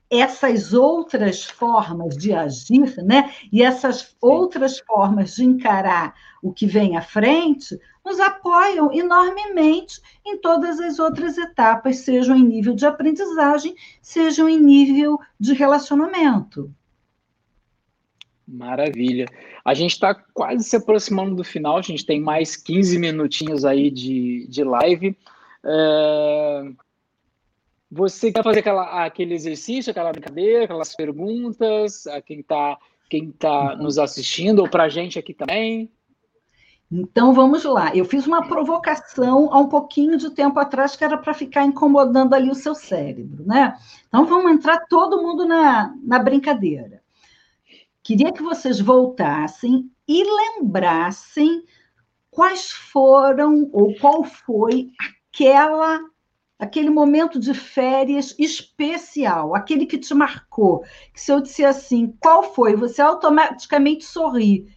[0.10, 3.34] essas outras formas de agir, né?
[3.51, 4.16] E essas Sim.
[4.22, 10.97] outras formas de encarar o que vem à frente nos apoiam enormemente em todas as
[10.97, 16.72] outras etapas, sejam em nível de aprendizagem, sejam em nível de relacionamento.
[18.47, 19.26] Maravilha.
[19.66, 23.91] A gente está quase se aproximando do final, a gente tem mais 15 minutinhos aí
[23.91, 25.18] de, de live.
[25.66, 26.72] É...
[27.90, 32.78] Você quer fazer aquela, aquele exercício, aquela brincadeira, aquelas perguntas a quem está
[33.10, 33.84] quem tá uhum.
[33.84, 35.90] nos assistindo ou para a gente aqui também?
[36.92, 37.96] Então vamos lá.
[37.96, 42.34] Eu fiz uma provocação há um pouquinho de tempo atrás que era para ficar incomodando
[42.34, 43.78] ali o seu cérebro, né?
[44.08, 47.02] Então vamos entrar todo mundo na, na brincadeira.
[48.04, 51.64] Queria que vocês voltassem e lembrassem
[52.32, 56.00] quais foram ou qual foi aquela
[56.60, 60.84] aquele momento de férias especial, aquele que te marcou,
[61.14, 62.76] que se eu disser assim, qual foi?
[62.76, 64.74] Você automaticamente sorri,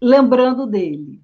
[0.00, 1.22] lembrando dele.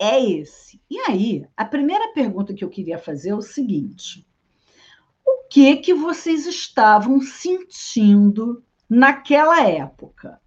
[0.00, 0.80] É esse.
[0.90, 4.26] E aí, a primeira pergunta que eu queria fazer é o seguinte:
[5.24, 10.41] o que que vocês estavam sentindo naquela época?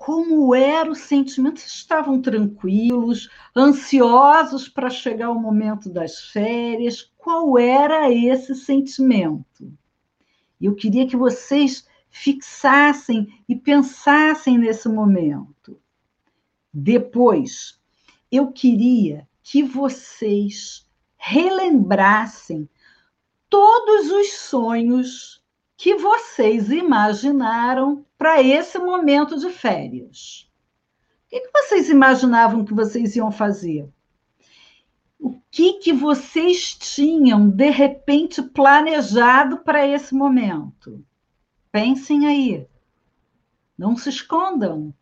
[0.00, 1.58] Como era o sentimento?
[1.58, 7.12] Estavam tranquilos, ansiosos para chegar o momento das férias?
[7.18, 9.70] Qual era esse sentimento?
[10.58, 15.78] Eu queria que vocês fixassem e pensassem nesse momento.
[16.72, 17.78] Depois,
[18.32, 20.88] eu queria que vocês
[21.18, 22.66] relembrassem
[23.50, 25.39] todos os sonhos
[25.80, 30.46] que vocês imaginaram para esse momento de férias.
[31.24, 33.88] O que, que vocês imaginavam que vocês iam fazer?
[35.18, 41.02] O que, que vocês tinham, de repente, planejado para esse momento?
[41.72, 42.68] Pensem aí.
[43.78, 44.92] Não se escondam.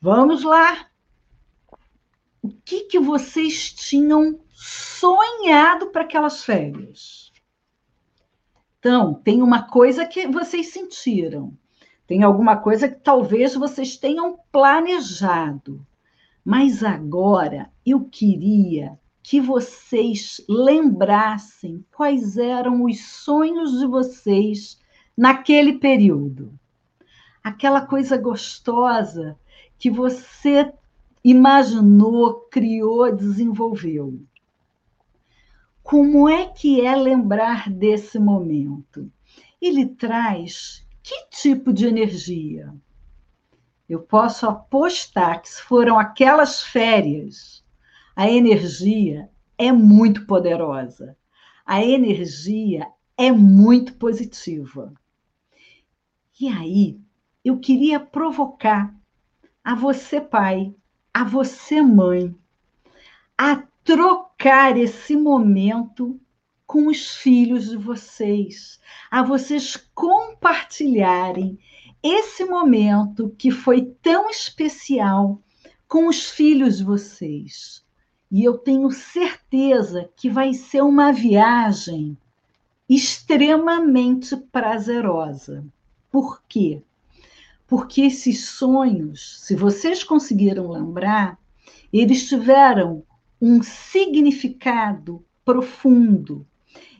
[0.00, 0.88] Vamos lá.
[2.42, 7.21] O que, que vocês tinham sonhado para aquelas férias?
[8.82, 11.56] Então, tem uma coisa que vocês sentiram.
[12.04, 15.86] Tem alguma coisa que talvez vocês tenham planejado.
[16.44, 24.80] Mas agora eu queria que vocês lembrassem quais eram os sonhos de vocês
[25.16, 26.52] naquele período.
[27.40, 29.38] Aquela coisa gostosa
[29.78, 30.72] que você
[31.22, 34.18] imaginou, criou, desenvolveu.
[35.82, 39.10] Como é que é lembrar desse momento?
[39.60, 42.72] Ele traz que tipo de energia?
[43.88, 47.64] Eu posso apostar que se foram aquelas férias,
[48.14, 49.28] a energia
[49.58, 51.16] é muito poderosa.
[51.66, 54.92] A energia é muito positiva.
[56.40, 57.00] E aí,
[57.44, 58.94] eu queria provocar
[59.62, 60.74] a você, pai,
[61.12, 62.34] a você, mãe,
[63.36, 66.20] a trocar esse momento
[66.66, 68.80] com os filhos de vocês,
[69.10, 71.58] a vocês compartilharem
[72.02, 75.40] esse momento que foi tão especial
[75.86, 77.84] com os filhos de vocês.
[78.30, 82.16] E eu tenho certeza que vai ser uma viagem
[82.88, 85.64] extremamente prazerosa.
[86.10, 86.80] Por quê?
[87.66, 91.38] Porque esses sonhos, se vocês conseguiram lembrar,
[91.92, 93.04] eles tiveram
[93.44, 96.46] um significado profundo,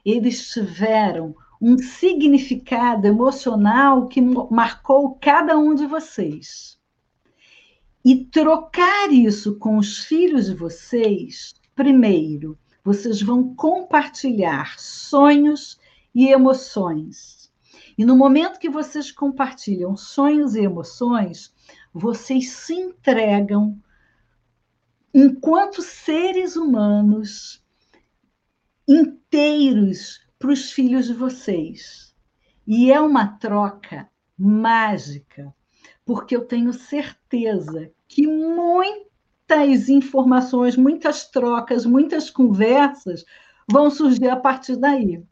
[0.05, 6.77] eles tiveram um significado emocional que marcou cada um de vocês.
[8.05, 15.79] E trocar isso com os filhos de vocês, primeiro, vocês vão compartilhar sonhos
[16.13, 17.53] e emoções.
[17.97, 21.55] E no momento que vocês compartilham sonhos e emoções,
[21.95, 23.81] vocês se entregam
[25.15, 27.63] enquanto seres humanos
[28.89, 32.15] inteiros para os filhos de vocês.
[32.67, 34.09] E é uma troca
[34.39, 35.55] mágica,
[36.05, 43.25] porque eu tenho certeza que muitas informações, muitas trocas, muitas conversas
[43.71, 45.23] vão surgir a partir daí.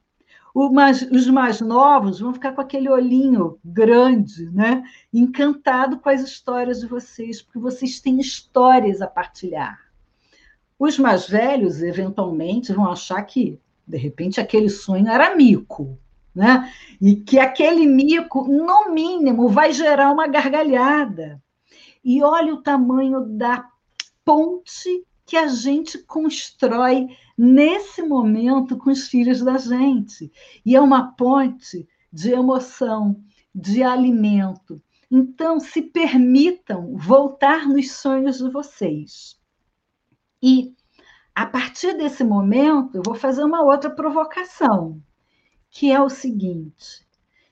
[0.55, 4.82] Mais, os mais novos vão ficar com aquele olhinho grande, né?
[5.12, 9.78] encantado com as histórias de vocês, porque vocês têm histórias a partilhar.
[10.78, 15.98] Os mais velhos, eventualmente, vão achar que de repente, aquele sonho era mico,
[16.32, 16.72] né?
[17.01, 21.42] E que aquele mico, no mínimo, vai gerar uma gargalhada.
[22.05, 23.68] E olha o tamanho da
[24.24, 27.07] ponte que a gente constrói
[27.39, 30.28] nesse momento com os filhos da gente.
[30.66, 33.22] E é uma ponte de emoção,
[33.55, 34.83] de alimento.
[35.09, 39.39] Então, se permitam voltar nos sonhos de vocês.
[40.43, 40.74] E
[41.33, 45.01] a partir desse momento, eu vou fazer uma outra provocação,
[45.70, 47.07] que é o seguinte: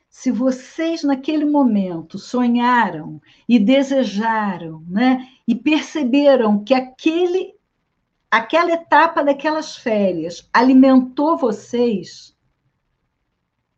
[0.09, 7.57] se vocês naquele momento sonharam e desejaram, né, e perceberam que aquele
[8.31, 12.37] aquela etapa daquelas férias alimentou vocês,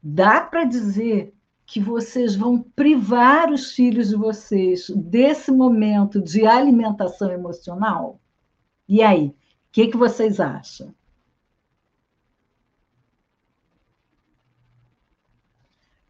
[0.03, 1.35] dá para dizer
[1.65, 8.21] que vocês vão privar os filhos de vocês desse momento de alimentação emocional?
[8.89, 9.35] E aí, o
[9.71, 10.93] que, que vocês acham?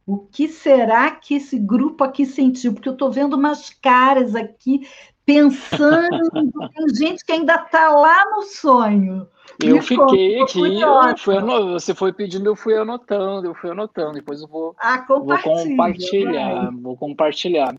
[0.06, 2.72] O que será que esse grupo aqui sentiu?
[2.72, 4.88] Porque eu estou vendo umas caras aqui
[5.30, 6.30] pensando,
[6.74, 9.26] tem gente que ainda está lá no sonho.
[9.62, 13.54] Eu Me fiquei conta, aqui, eu fui anotando, você foi pedindo, eu fui anotando, eu
[13.54, 17.76] fui anotando, depois eu vou, ah, vou compartilhar, vou compartilhar.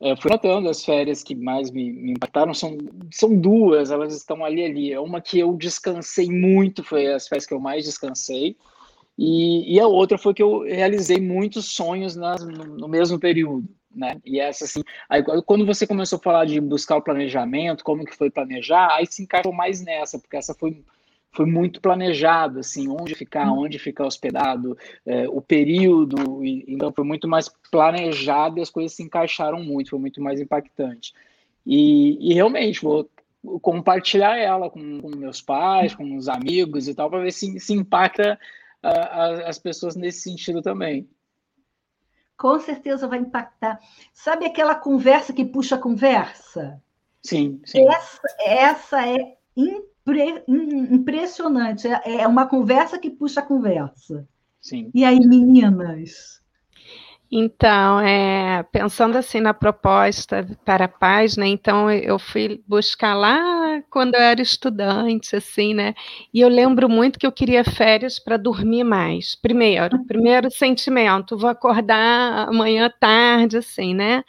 [0.00, 2.76] Eu fui notando as férias que mais me, me, impactaram, são,
[3.10, 4.96] são duas, elas estão ali ali.
[4.96, 8.56] Uma que eu descansei muito, foi as férias que eu mais descansei,
[9.18, 13.68] e, e a outra foi que eu realizei muitos sonhos nas, no, no mesmo período.
[13.94, 14.16] Né?
[14.24, 18.16] E essa assim, aí quando você começou a falar de buscar o planejamento, como que
[18.16, 20.82] foi planejar, aí se encaixou mais nessa, porque essa foi
[21.32, 24.76] foi muito planejado, assim, onde ficar, onde ficar hospedado,
[25.06, 29.90] é, o período, e, então foi muito mais planejado e as coisas se encaixaram muito,
[29.90, 31.14] foi muito mais impactante.
[31.64, 33.08] E, e realmente, vou
[33.62, 37.74] compartilhar ela com, com, meus pais, com os amigos e tal, para ver se, se
[37.74, 38.38] impacta
[38.82, 41.08] a, as pessoas nesse sentido também
[42.40, 43.78] com certeza vai impactar.
[44.14, 46.82] Sabe aquela conversa que puxa conversa?
[47.22, 47.86] Sim, sim.
[47.86, 51.86] Essa, essa é impre, impressionante.
[51.86, 54.26] É, é uma conversa que puxa conversa.
[54.58, 54.90] Sim.
[54.94, 56.39] E aí, meninas?
[57.32, 61.46] Então, é, pensando assim na proposta para a paz, né?
[61.46, 65.94] Então eu fui buscar lá quando eu era estudante, assim, né?
[66.34, 69.36] E eu lembro muito que eu queria férias para dormir mais.
[69.36, 74.24] Primeiro, primeiro sentimento, vou acordar amanhã tarde, assim, né?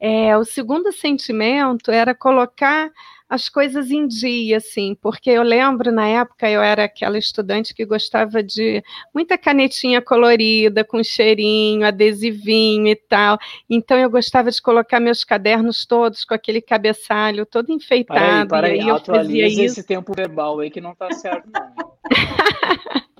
[0.00, 2.90] É, o segundo sentimento era colocar
[3.28, 7.84] as coisas em dia, assim, porque eu lembro na época eu era aquela estudante que
[7.84, 8.82] gostava de
[9.14, 13.38] muita canetinha colorida, com cheirinho, adesivinho e tal.
[13.68, 18.48] Então eu gostava de colocar meus cadernos todos com aquele cabeçalho todo enfeitado.
[18.48, 21.94] Para aí, para aí, eu atualiza esse tempo verbal aí que não está certo, não.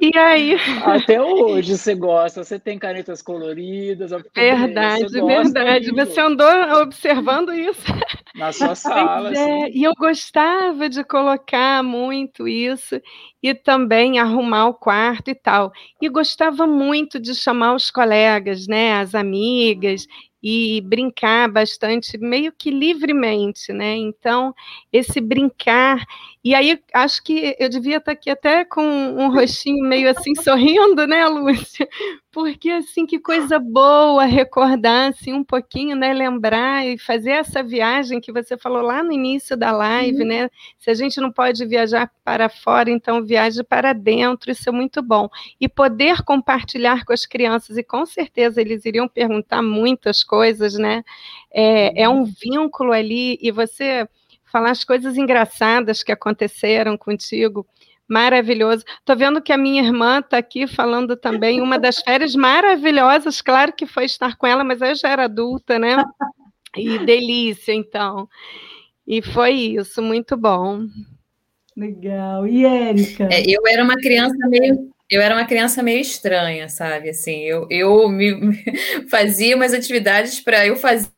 [0.00, 0.56] E aí?
[0.84, 4.10] Até hoje você gosta, você tem canetas coloridas.
[4.34, 5.90] Verdade, você verdade.
[5.90, 6.46] Você andou
[6.82, 7.82] observando isso.
[8.34, 9.32] Na sua sala.
[9.32, 13.00] É, e eu gostava de colocar muito isso
[13.42, 15.72] e também arrumar o quarto e tal.
[16.00, 20.06] E gostava muito de chamar os colegas, né, as amigas,
[20.42, 23.96] e brincar bastante, meio que livremente, né?
[23.96, 24.54] Então,
[24.92, 26.04] esse brincar.
[26.44, 31.06] E aí, acho que eu devia estar aqui até com um rostinho meio assim sorrindo,
[31.06, 31.88] né, Lúcia?
[32.30, 36.12] Porque, assim, que coisa boa recordar, assim, um pouquinho, né?
[36.12, 40.28] Lembrar e fazer essa viagem que você falou lá no início da live, uhum.
[40.28, 40.50] né?
[40.78, 45.00] Se a gente não pode viajar para fora, então viaje para dentro, isso é muito
[45.00, 45.30] bom.
[45.58, 51.02] E poder compartilhar com as crianças, e com certeza eles iriam perguntar muitas coisas, né?
[51.50, 54.06] É, é um vínculo ali, e você
[54.54, 57.66] falar as coisas engraçadas que aconteceram contigo
[58.06, 58.84] Maravilhoso.
[59.00, 61.60] Estou vendo que a minha irmã está aqui falando também.
[61.60, 65.78] Uma das férias maravilhosas, claro que foi estar com ela, mas eu já era adulta,
[65.78, 66.04] né?
[66.76, 68.28] E delícia, então.
[69.06, 70.86] E foi isso, muito bom.
[71.74, 72.46] Legal.
[72.46, 73.28] E Érica?
[73.32, 74.92] É, eu era uma criança meio.
[75.10, 77.10] Eu era uma criança meio estranha, sabe?
[77.10, 78.54] Assim, eu, eu me,
[79.10, 81.08] fazia umas atividades para eu fazer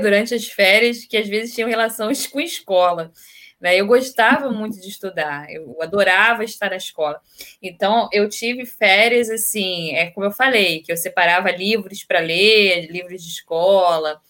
[0.00, 3.12] durante as férias que às vezes tinham relação com escola.
[3.60, 3.76] Né?
[3.80, 7.20] Eu gostava muito de estudar, eu adorava estar na escola.
[7.62, 12.90] Então, eu tive férias, assim, é como eu falei, que eu separava livros para ler,
[12.90, 14.20] livros de escola.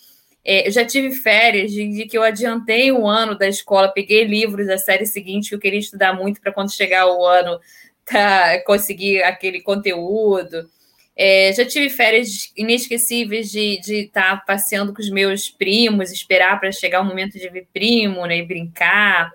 [0.45, 4.25] É, eu já tive férias de, de, que eu adiantei um ano da escola, peguei
[4.25, 7.59] livros da série seguinte que eu queria estudar muito para quando chegar o ano
[8.05, 10.71] tá, conseguir aquele conteúdo.
[11.17, 16.71] É, já tive férias inesquecíveis de estar tá passeando com os meus primos, esperar para
[16.71, 19.31] chegar o momento de ver primo né, e brincar,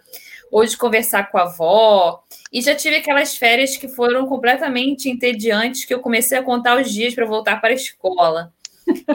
[0.51, 2.23] ou de conversar com a avó.
[2.53, 6.91] E já tive aquelas férias que foram completamente entediantes, que eu comecei a contar os
[6.91, 8.53] dias para voltar para a escola.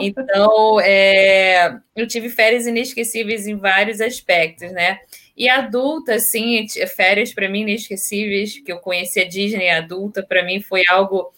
[0.01, 4.99] Então, é, eu tive férias inesquecíveis em vários aspectos, né?
[5.35, 6.65] E adulta, assim,
[6.95, 11.31] férias para mim inesquecíveis, que eu conheci a Disney adulta, para mim foi algo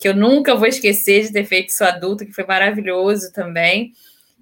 [0.00, 3.92] que eu nunca vou esquecer de ter feito isso adulto, que foi maravilhoso também.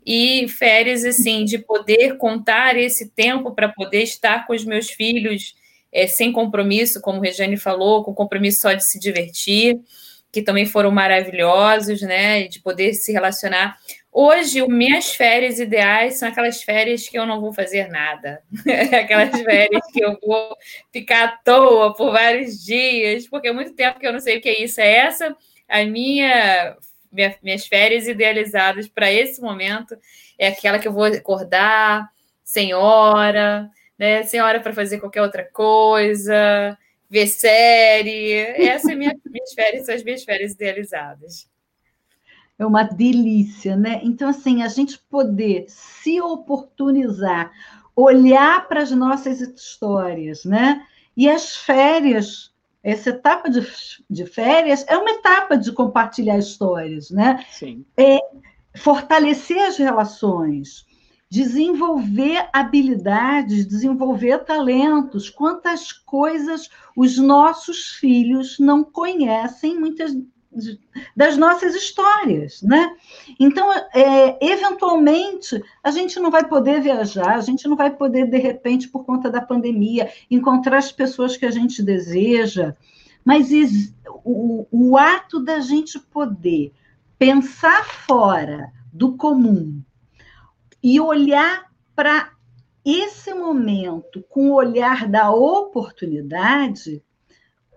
[0.07, 5.57] E férias, assim, de poder contar esse tempo para poder estar com os meus filhos
[5.93, 9.81] é, sem compromisso, como Regiane falou, com compromisso só de se divertir,
[10.31, 12.47] que também foram maravilhosos, né?
[12.47, 13.77] De poder se relacionar.
[14.13, 18.41] Hoje, minhas férias ideais são aquelas férias que eu não vou fazer nada.
[18.93, 20.57] aquelas férias que eu vou
[20.93, 24.41] ficar à toa por vários dias, porque é muito tempo que eu não sei o
[24.41, 24.81] que é isso.
[24.81, 25.37] É essa
[25.69, 26.77] a minha,
[27.13, 29.97] minha minhas férias idealizadas para esse momento
[30.39, 32.09] é aquela que eu vou acordar
[32.43, 34.23] sem hora, né?
[34.23, 36.79] Sem hora para fazer qualquer outra coisa,
[37.11, 38.33] ver série.
[38.33, 41.49] Essas é minha, minhas férias são as minhas férias idealizadas.
[42.59, 44.01] É uma delícia, né?
[44.03, 47.53] Então, assim, a gente poder se oportunizar,
[47.95, 50.85] olhar para as nossas histórias, né?
[51.17, 52.53] E as férias
[52.83, 53.67] essa etapa de,
[54.09, 57.45] de férias é uma etapa de compartilhar histórias, né?
[57.51, 57.85] Sim.
[57.97, 58.19] É
[58.77, 60.87] fortalecer as relações,
[61.31, 65.29] desenvolver habilidades, desenvolver talentos.
[65.29, 70.13] Quantas coisas os nossos filhos não conhecem, muitas
[71.17, 72.97] das nossas histórias, né?
[73.39, 78.39] Então, é, eventualmente, a gente não vai poder viajar, a gente não vai poder, de
[78.39, 82.75] repente, por conta da pandemia, encontrar as pessoas que a gente deseja,
[83.25, 83.51] mas
[84.25, 86.73] o, o ato da gente poder
[87.19, 89.83] pensar fora do comum
[90.83, 92.33] e olhar para
[92.85, 97.03] esse momento com o olhar da oportunidade,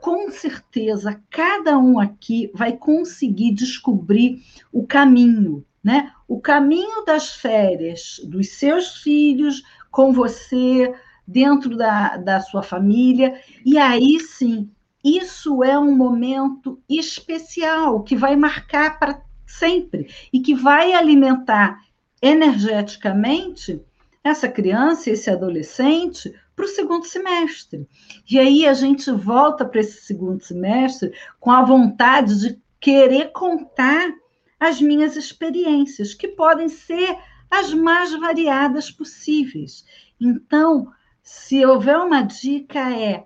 [0.01, 4.41] com certeza cada um aqui vai conseguir descobrir
[4.73, 6.11] o caminho, né?
[6.27, 10.93] O caminho das férias dos seus filhos com você,
[11.27, 14.69] dentro da, da sua família, e aí sim,
[15.03, 21.79] isso é um momento especial que vai marcar para sempre e que vai alimentar
[22.21, 23.81] energeticamente
[24.23, 27.89] essa criança, esse adolescente, para o segundo semestre.
[28.29, 34.13] E aí a gente volta para esse segundo semestre com a vontade de querer contar
[34.59, 37.17] as minhas experiências, que podem ser
[37.49, 39.83] as mais variadas possíveis.
[40.19, 40.91] Então,
[41.23, 43.25] se houver uma dica, é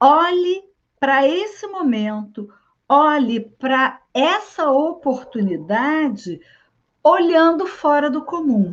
[0.00, 0.62] olhe
[1.00, 2.48] para esse momento,
[2.88, 6.40] olhe para essa oportunidade
[7.02, 8.72] olhando fora do comum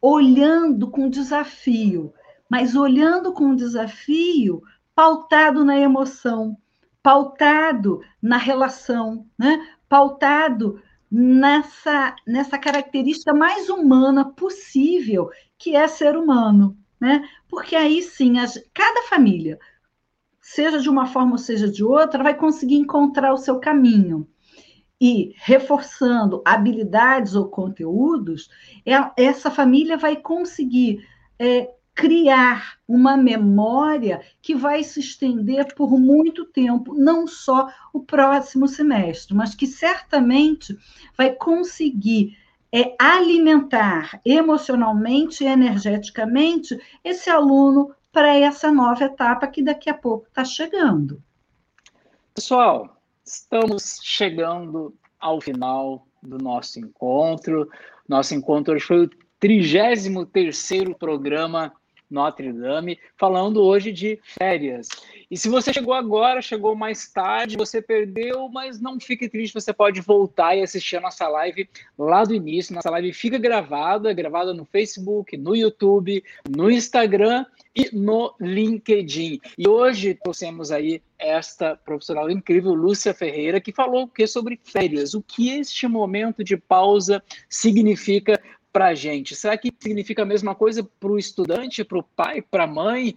[0.00, 2.12] olhando com desafio,
[2.48, 4.62] mas olhando com desafio
[4.94, 6.56] pautado na emoção,
[7.02, 9.64] pautado na relação, né?
[9.88, 16.76] pautado nessa, nessa característica mais humana possível, que é ser humano.
[17.00, 17.22] Né?
[17.48, 19.58] Porque aí sim, as, cada família,
[20.40, 24.28] seja de uma forma ou seja de outra, vai conseguir encontrar o seu caminho
[25.00, 28.50] e reforçando habilidades ou conteúdos,
[28.84, 31.06] é, essa família vai conseguir
[31.38, 38.68] é, criar uma memória que vai se estender por muito tempo, não só o próximo
[38.68, 40.78] semestre, mas que certamente
[41.16, 42.38] vai conseguir
[42.72, 50.28] é, alimentar emocionalmente e energeticamente esse aluno para essa nova etapa que daqui a pouco
[50.28, 51.20] está chegando.
[52.32, 57.68] Pessoal, Estamos chegando ao final do nosso encontro.
[58.08, 61.74] Nosso encontro hoje foi o 33º programa
[62.10, 64.88] Notre Dame, falando hoje de férias.
[65.30, 69.72] E se você chegou agora, chegou mais tarde, você perdeu, mas não fique triste, você
[69.72, 72.74] pode voltar e assistir a nossa live lá do início.
[72.74, 77.44] Nossa live fica gravada, gravada no Facebook, no YouTube, no Instagram
[77.74, 79.40] e no LinkedIn.
[79.56, 85.22] E hoje trouxemos aí esta profissional incrível, Lúcia Ferreira, que falou que sobre férias, o
[85.22, 88.40] que este momento de pausa significa
[88.78, 89.34] para a gente?
[89.34, 93.16] Será que significa a mesma coisa para o estudante, para o pai, para a mãe?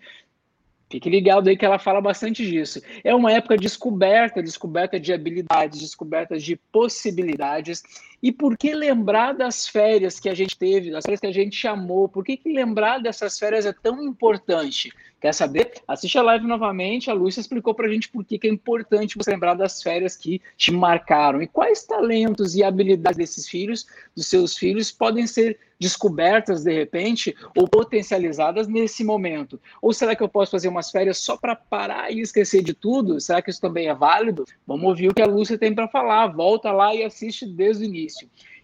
[0.89, 2.81] Fique ligado aí que ela fala bastante disso.
[3.03, 7.83] É uma época de descoberta, descoberta de habilidades, descoberta de possibilidades.
[8.21, 11.67] E por que lembrar das férias que a gente teve, das férias que a gente
[11.67, 12.07] amou?
[12.07, 14.91] Por que, que lembrar dessas férias é tão importante?
[15.21, 15.73] Quer saber?
[15.87, 17.11] Assiste a live novamente.
[17.11, 20.17] A Lúcia explicou para a gente por que, que é importante você lembrar das férias
[20.17, 25.59] que te marcaram e quais talentos e habilidades desses filhos, dos seus filhos, podem ser
[25.79, 29.59] descobertas de repente ou potencializadas nesse momento?
[29.81, 33.19] Ou será que eu posso fazer umas férias só para parar e esquecer de tudo?
[33.19, 34.45] Será que isso também é válido?
[34.65, 36.27] Vamos ouvir o que a Lúcia tem para falar.
[36.27, 38.10] Volta lá e assiste desde o início.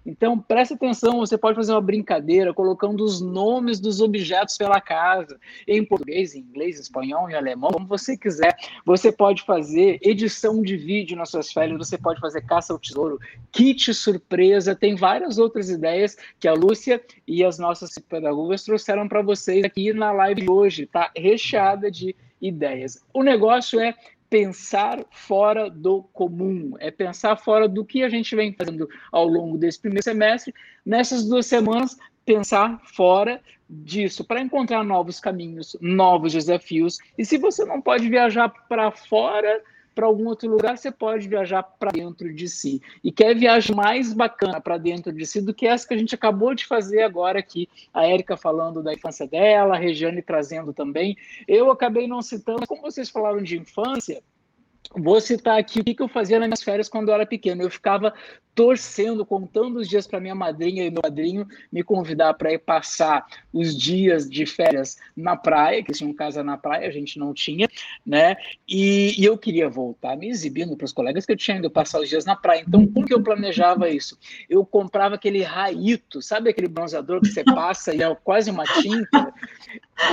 [0.08, 5.38] Então, preste atenção, você pode fazer uma brincadeira colocando os nomes dos objetos pela casa,
[5.68, 8.56] em português, em inglês, em espanhol, em alemão, como você quiser.
[8.86, 13.20] Você pode fazer edição de vídeo nas suas férias, você pode fazer caça ao tesouro,
[13.52, 19.22] kit surpresa, tem várias outras ideias que a Lúcia e as nossas pedagogas trouxeram para
[19.22, 23.04] vocês aqui na live de hoje, tá recheada de ideias.
[23.14, 23.94] O negócio é
[24.30, 29.58] pensar fora do comum, é pensar fora do que a gente vem fazendo ao longo
[29.58, 30.54] desse primeiro semestre.
[30.86, 37.00] Nessas duas semanas, pensar fora disso para encontrar novos caminhos, novos desafios.
[37.18, 39.62] E se você não pode viajar para fora
[39.98, 42.80] para algum outro lugar, você pode viajar para dentro de si.
[43.04, 46.14] E quer viagem mais bacana para dentro de si do que essa que a gente
[46.14, 51.18] acabou de fazer agora aqui, a Érica falando da infância dela, a Regiane trazendo também.
[51.48, 54.22] Eu acabei não citando, como vocês falaram de infância,
[54.96, 57.62] Vou citar aqui o que eu fazia nas minhas férias quando eu era pequeno.
[57.62, 58.14] Eu ficava
[58.58, 63.24] torcendo, contando os dias para minha madrinha e meu padrinho me convidar para ir passar
[63.54, 67.70] os dias de férias na praia, que tinham casa na praia, a gente não tinha,
[68.04, 68.36] né?
[68.68, 72.02] E, e eu queria voltar me exibindo para os colegas que eu tinha ido passar
[72.02, 72.64] os dias na praia.
[72.68, 74.18] Então, como que eu planejava isso?
[74.50, 79.32] Eu comprava aquele raito, sabe aquele bronzeador que você passa e é quase uma tinta?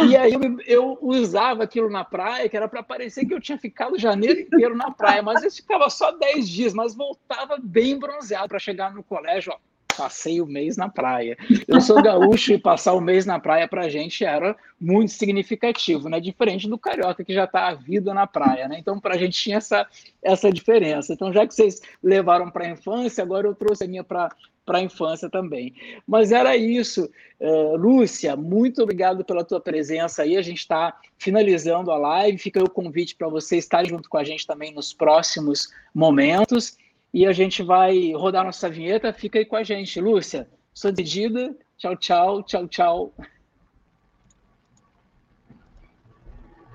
[0.07, 3.57] E aí eu, eu, usava aquilo na praia, que era para parecer que eu tinha
[3.57, 8.34] ficado janeiro inteiro na praia, mas eu ficava só 10 dias, mas voltava bem bronzeado
[8.49, 9.59] para chegar no colégio, ó,
[9.97, 11.37] passei o mês na praia.
[11.67, 16.09] Eu sou gaúcho e passar o mês na praia para a gente era muito significativo,
[16.09, 16.21] né?
[16.21, 18.77] Diferente do carioca que já está a vida na praia, né?
[18.79, 19.87] Então, para a gente tinha essa,
[20.23, 21.13] essa diferença.
[21.13, 24.31] Então, já que vocês levaram para a infância, agora eu trouxe a minha para
[24.65, 25.75] para a infância também.
[26.07, 27.11] Mas era isso.
[27.39, 30.39] Uh, Lúcia, muito obrigado pela tua presença aí.
[30.39, 32.39] A gente está finalizando a live.
[32.39, 36.79] Fica o convite para você estar junto com a gente também nos próximos momentos
[37.15, 39.13] e a gente vai rodar nossa vinheta.
[39.13, 40.01] Fica aí com a gente.
[40.01, 41.57] Lúcia, sou decidida.
[41.79, 43.15] Tchau, tchau, tchau, tchau.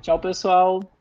[0.02, 0.99] Tchau, pessoal.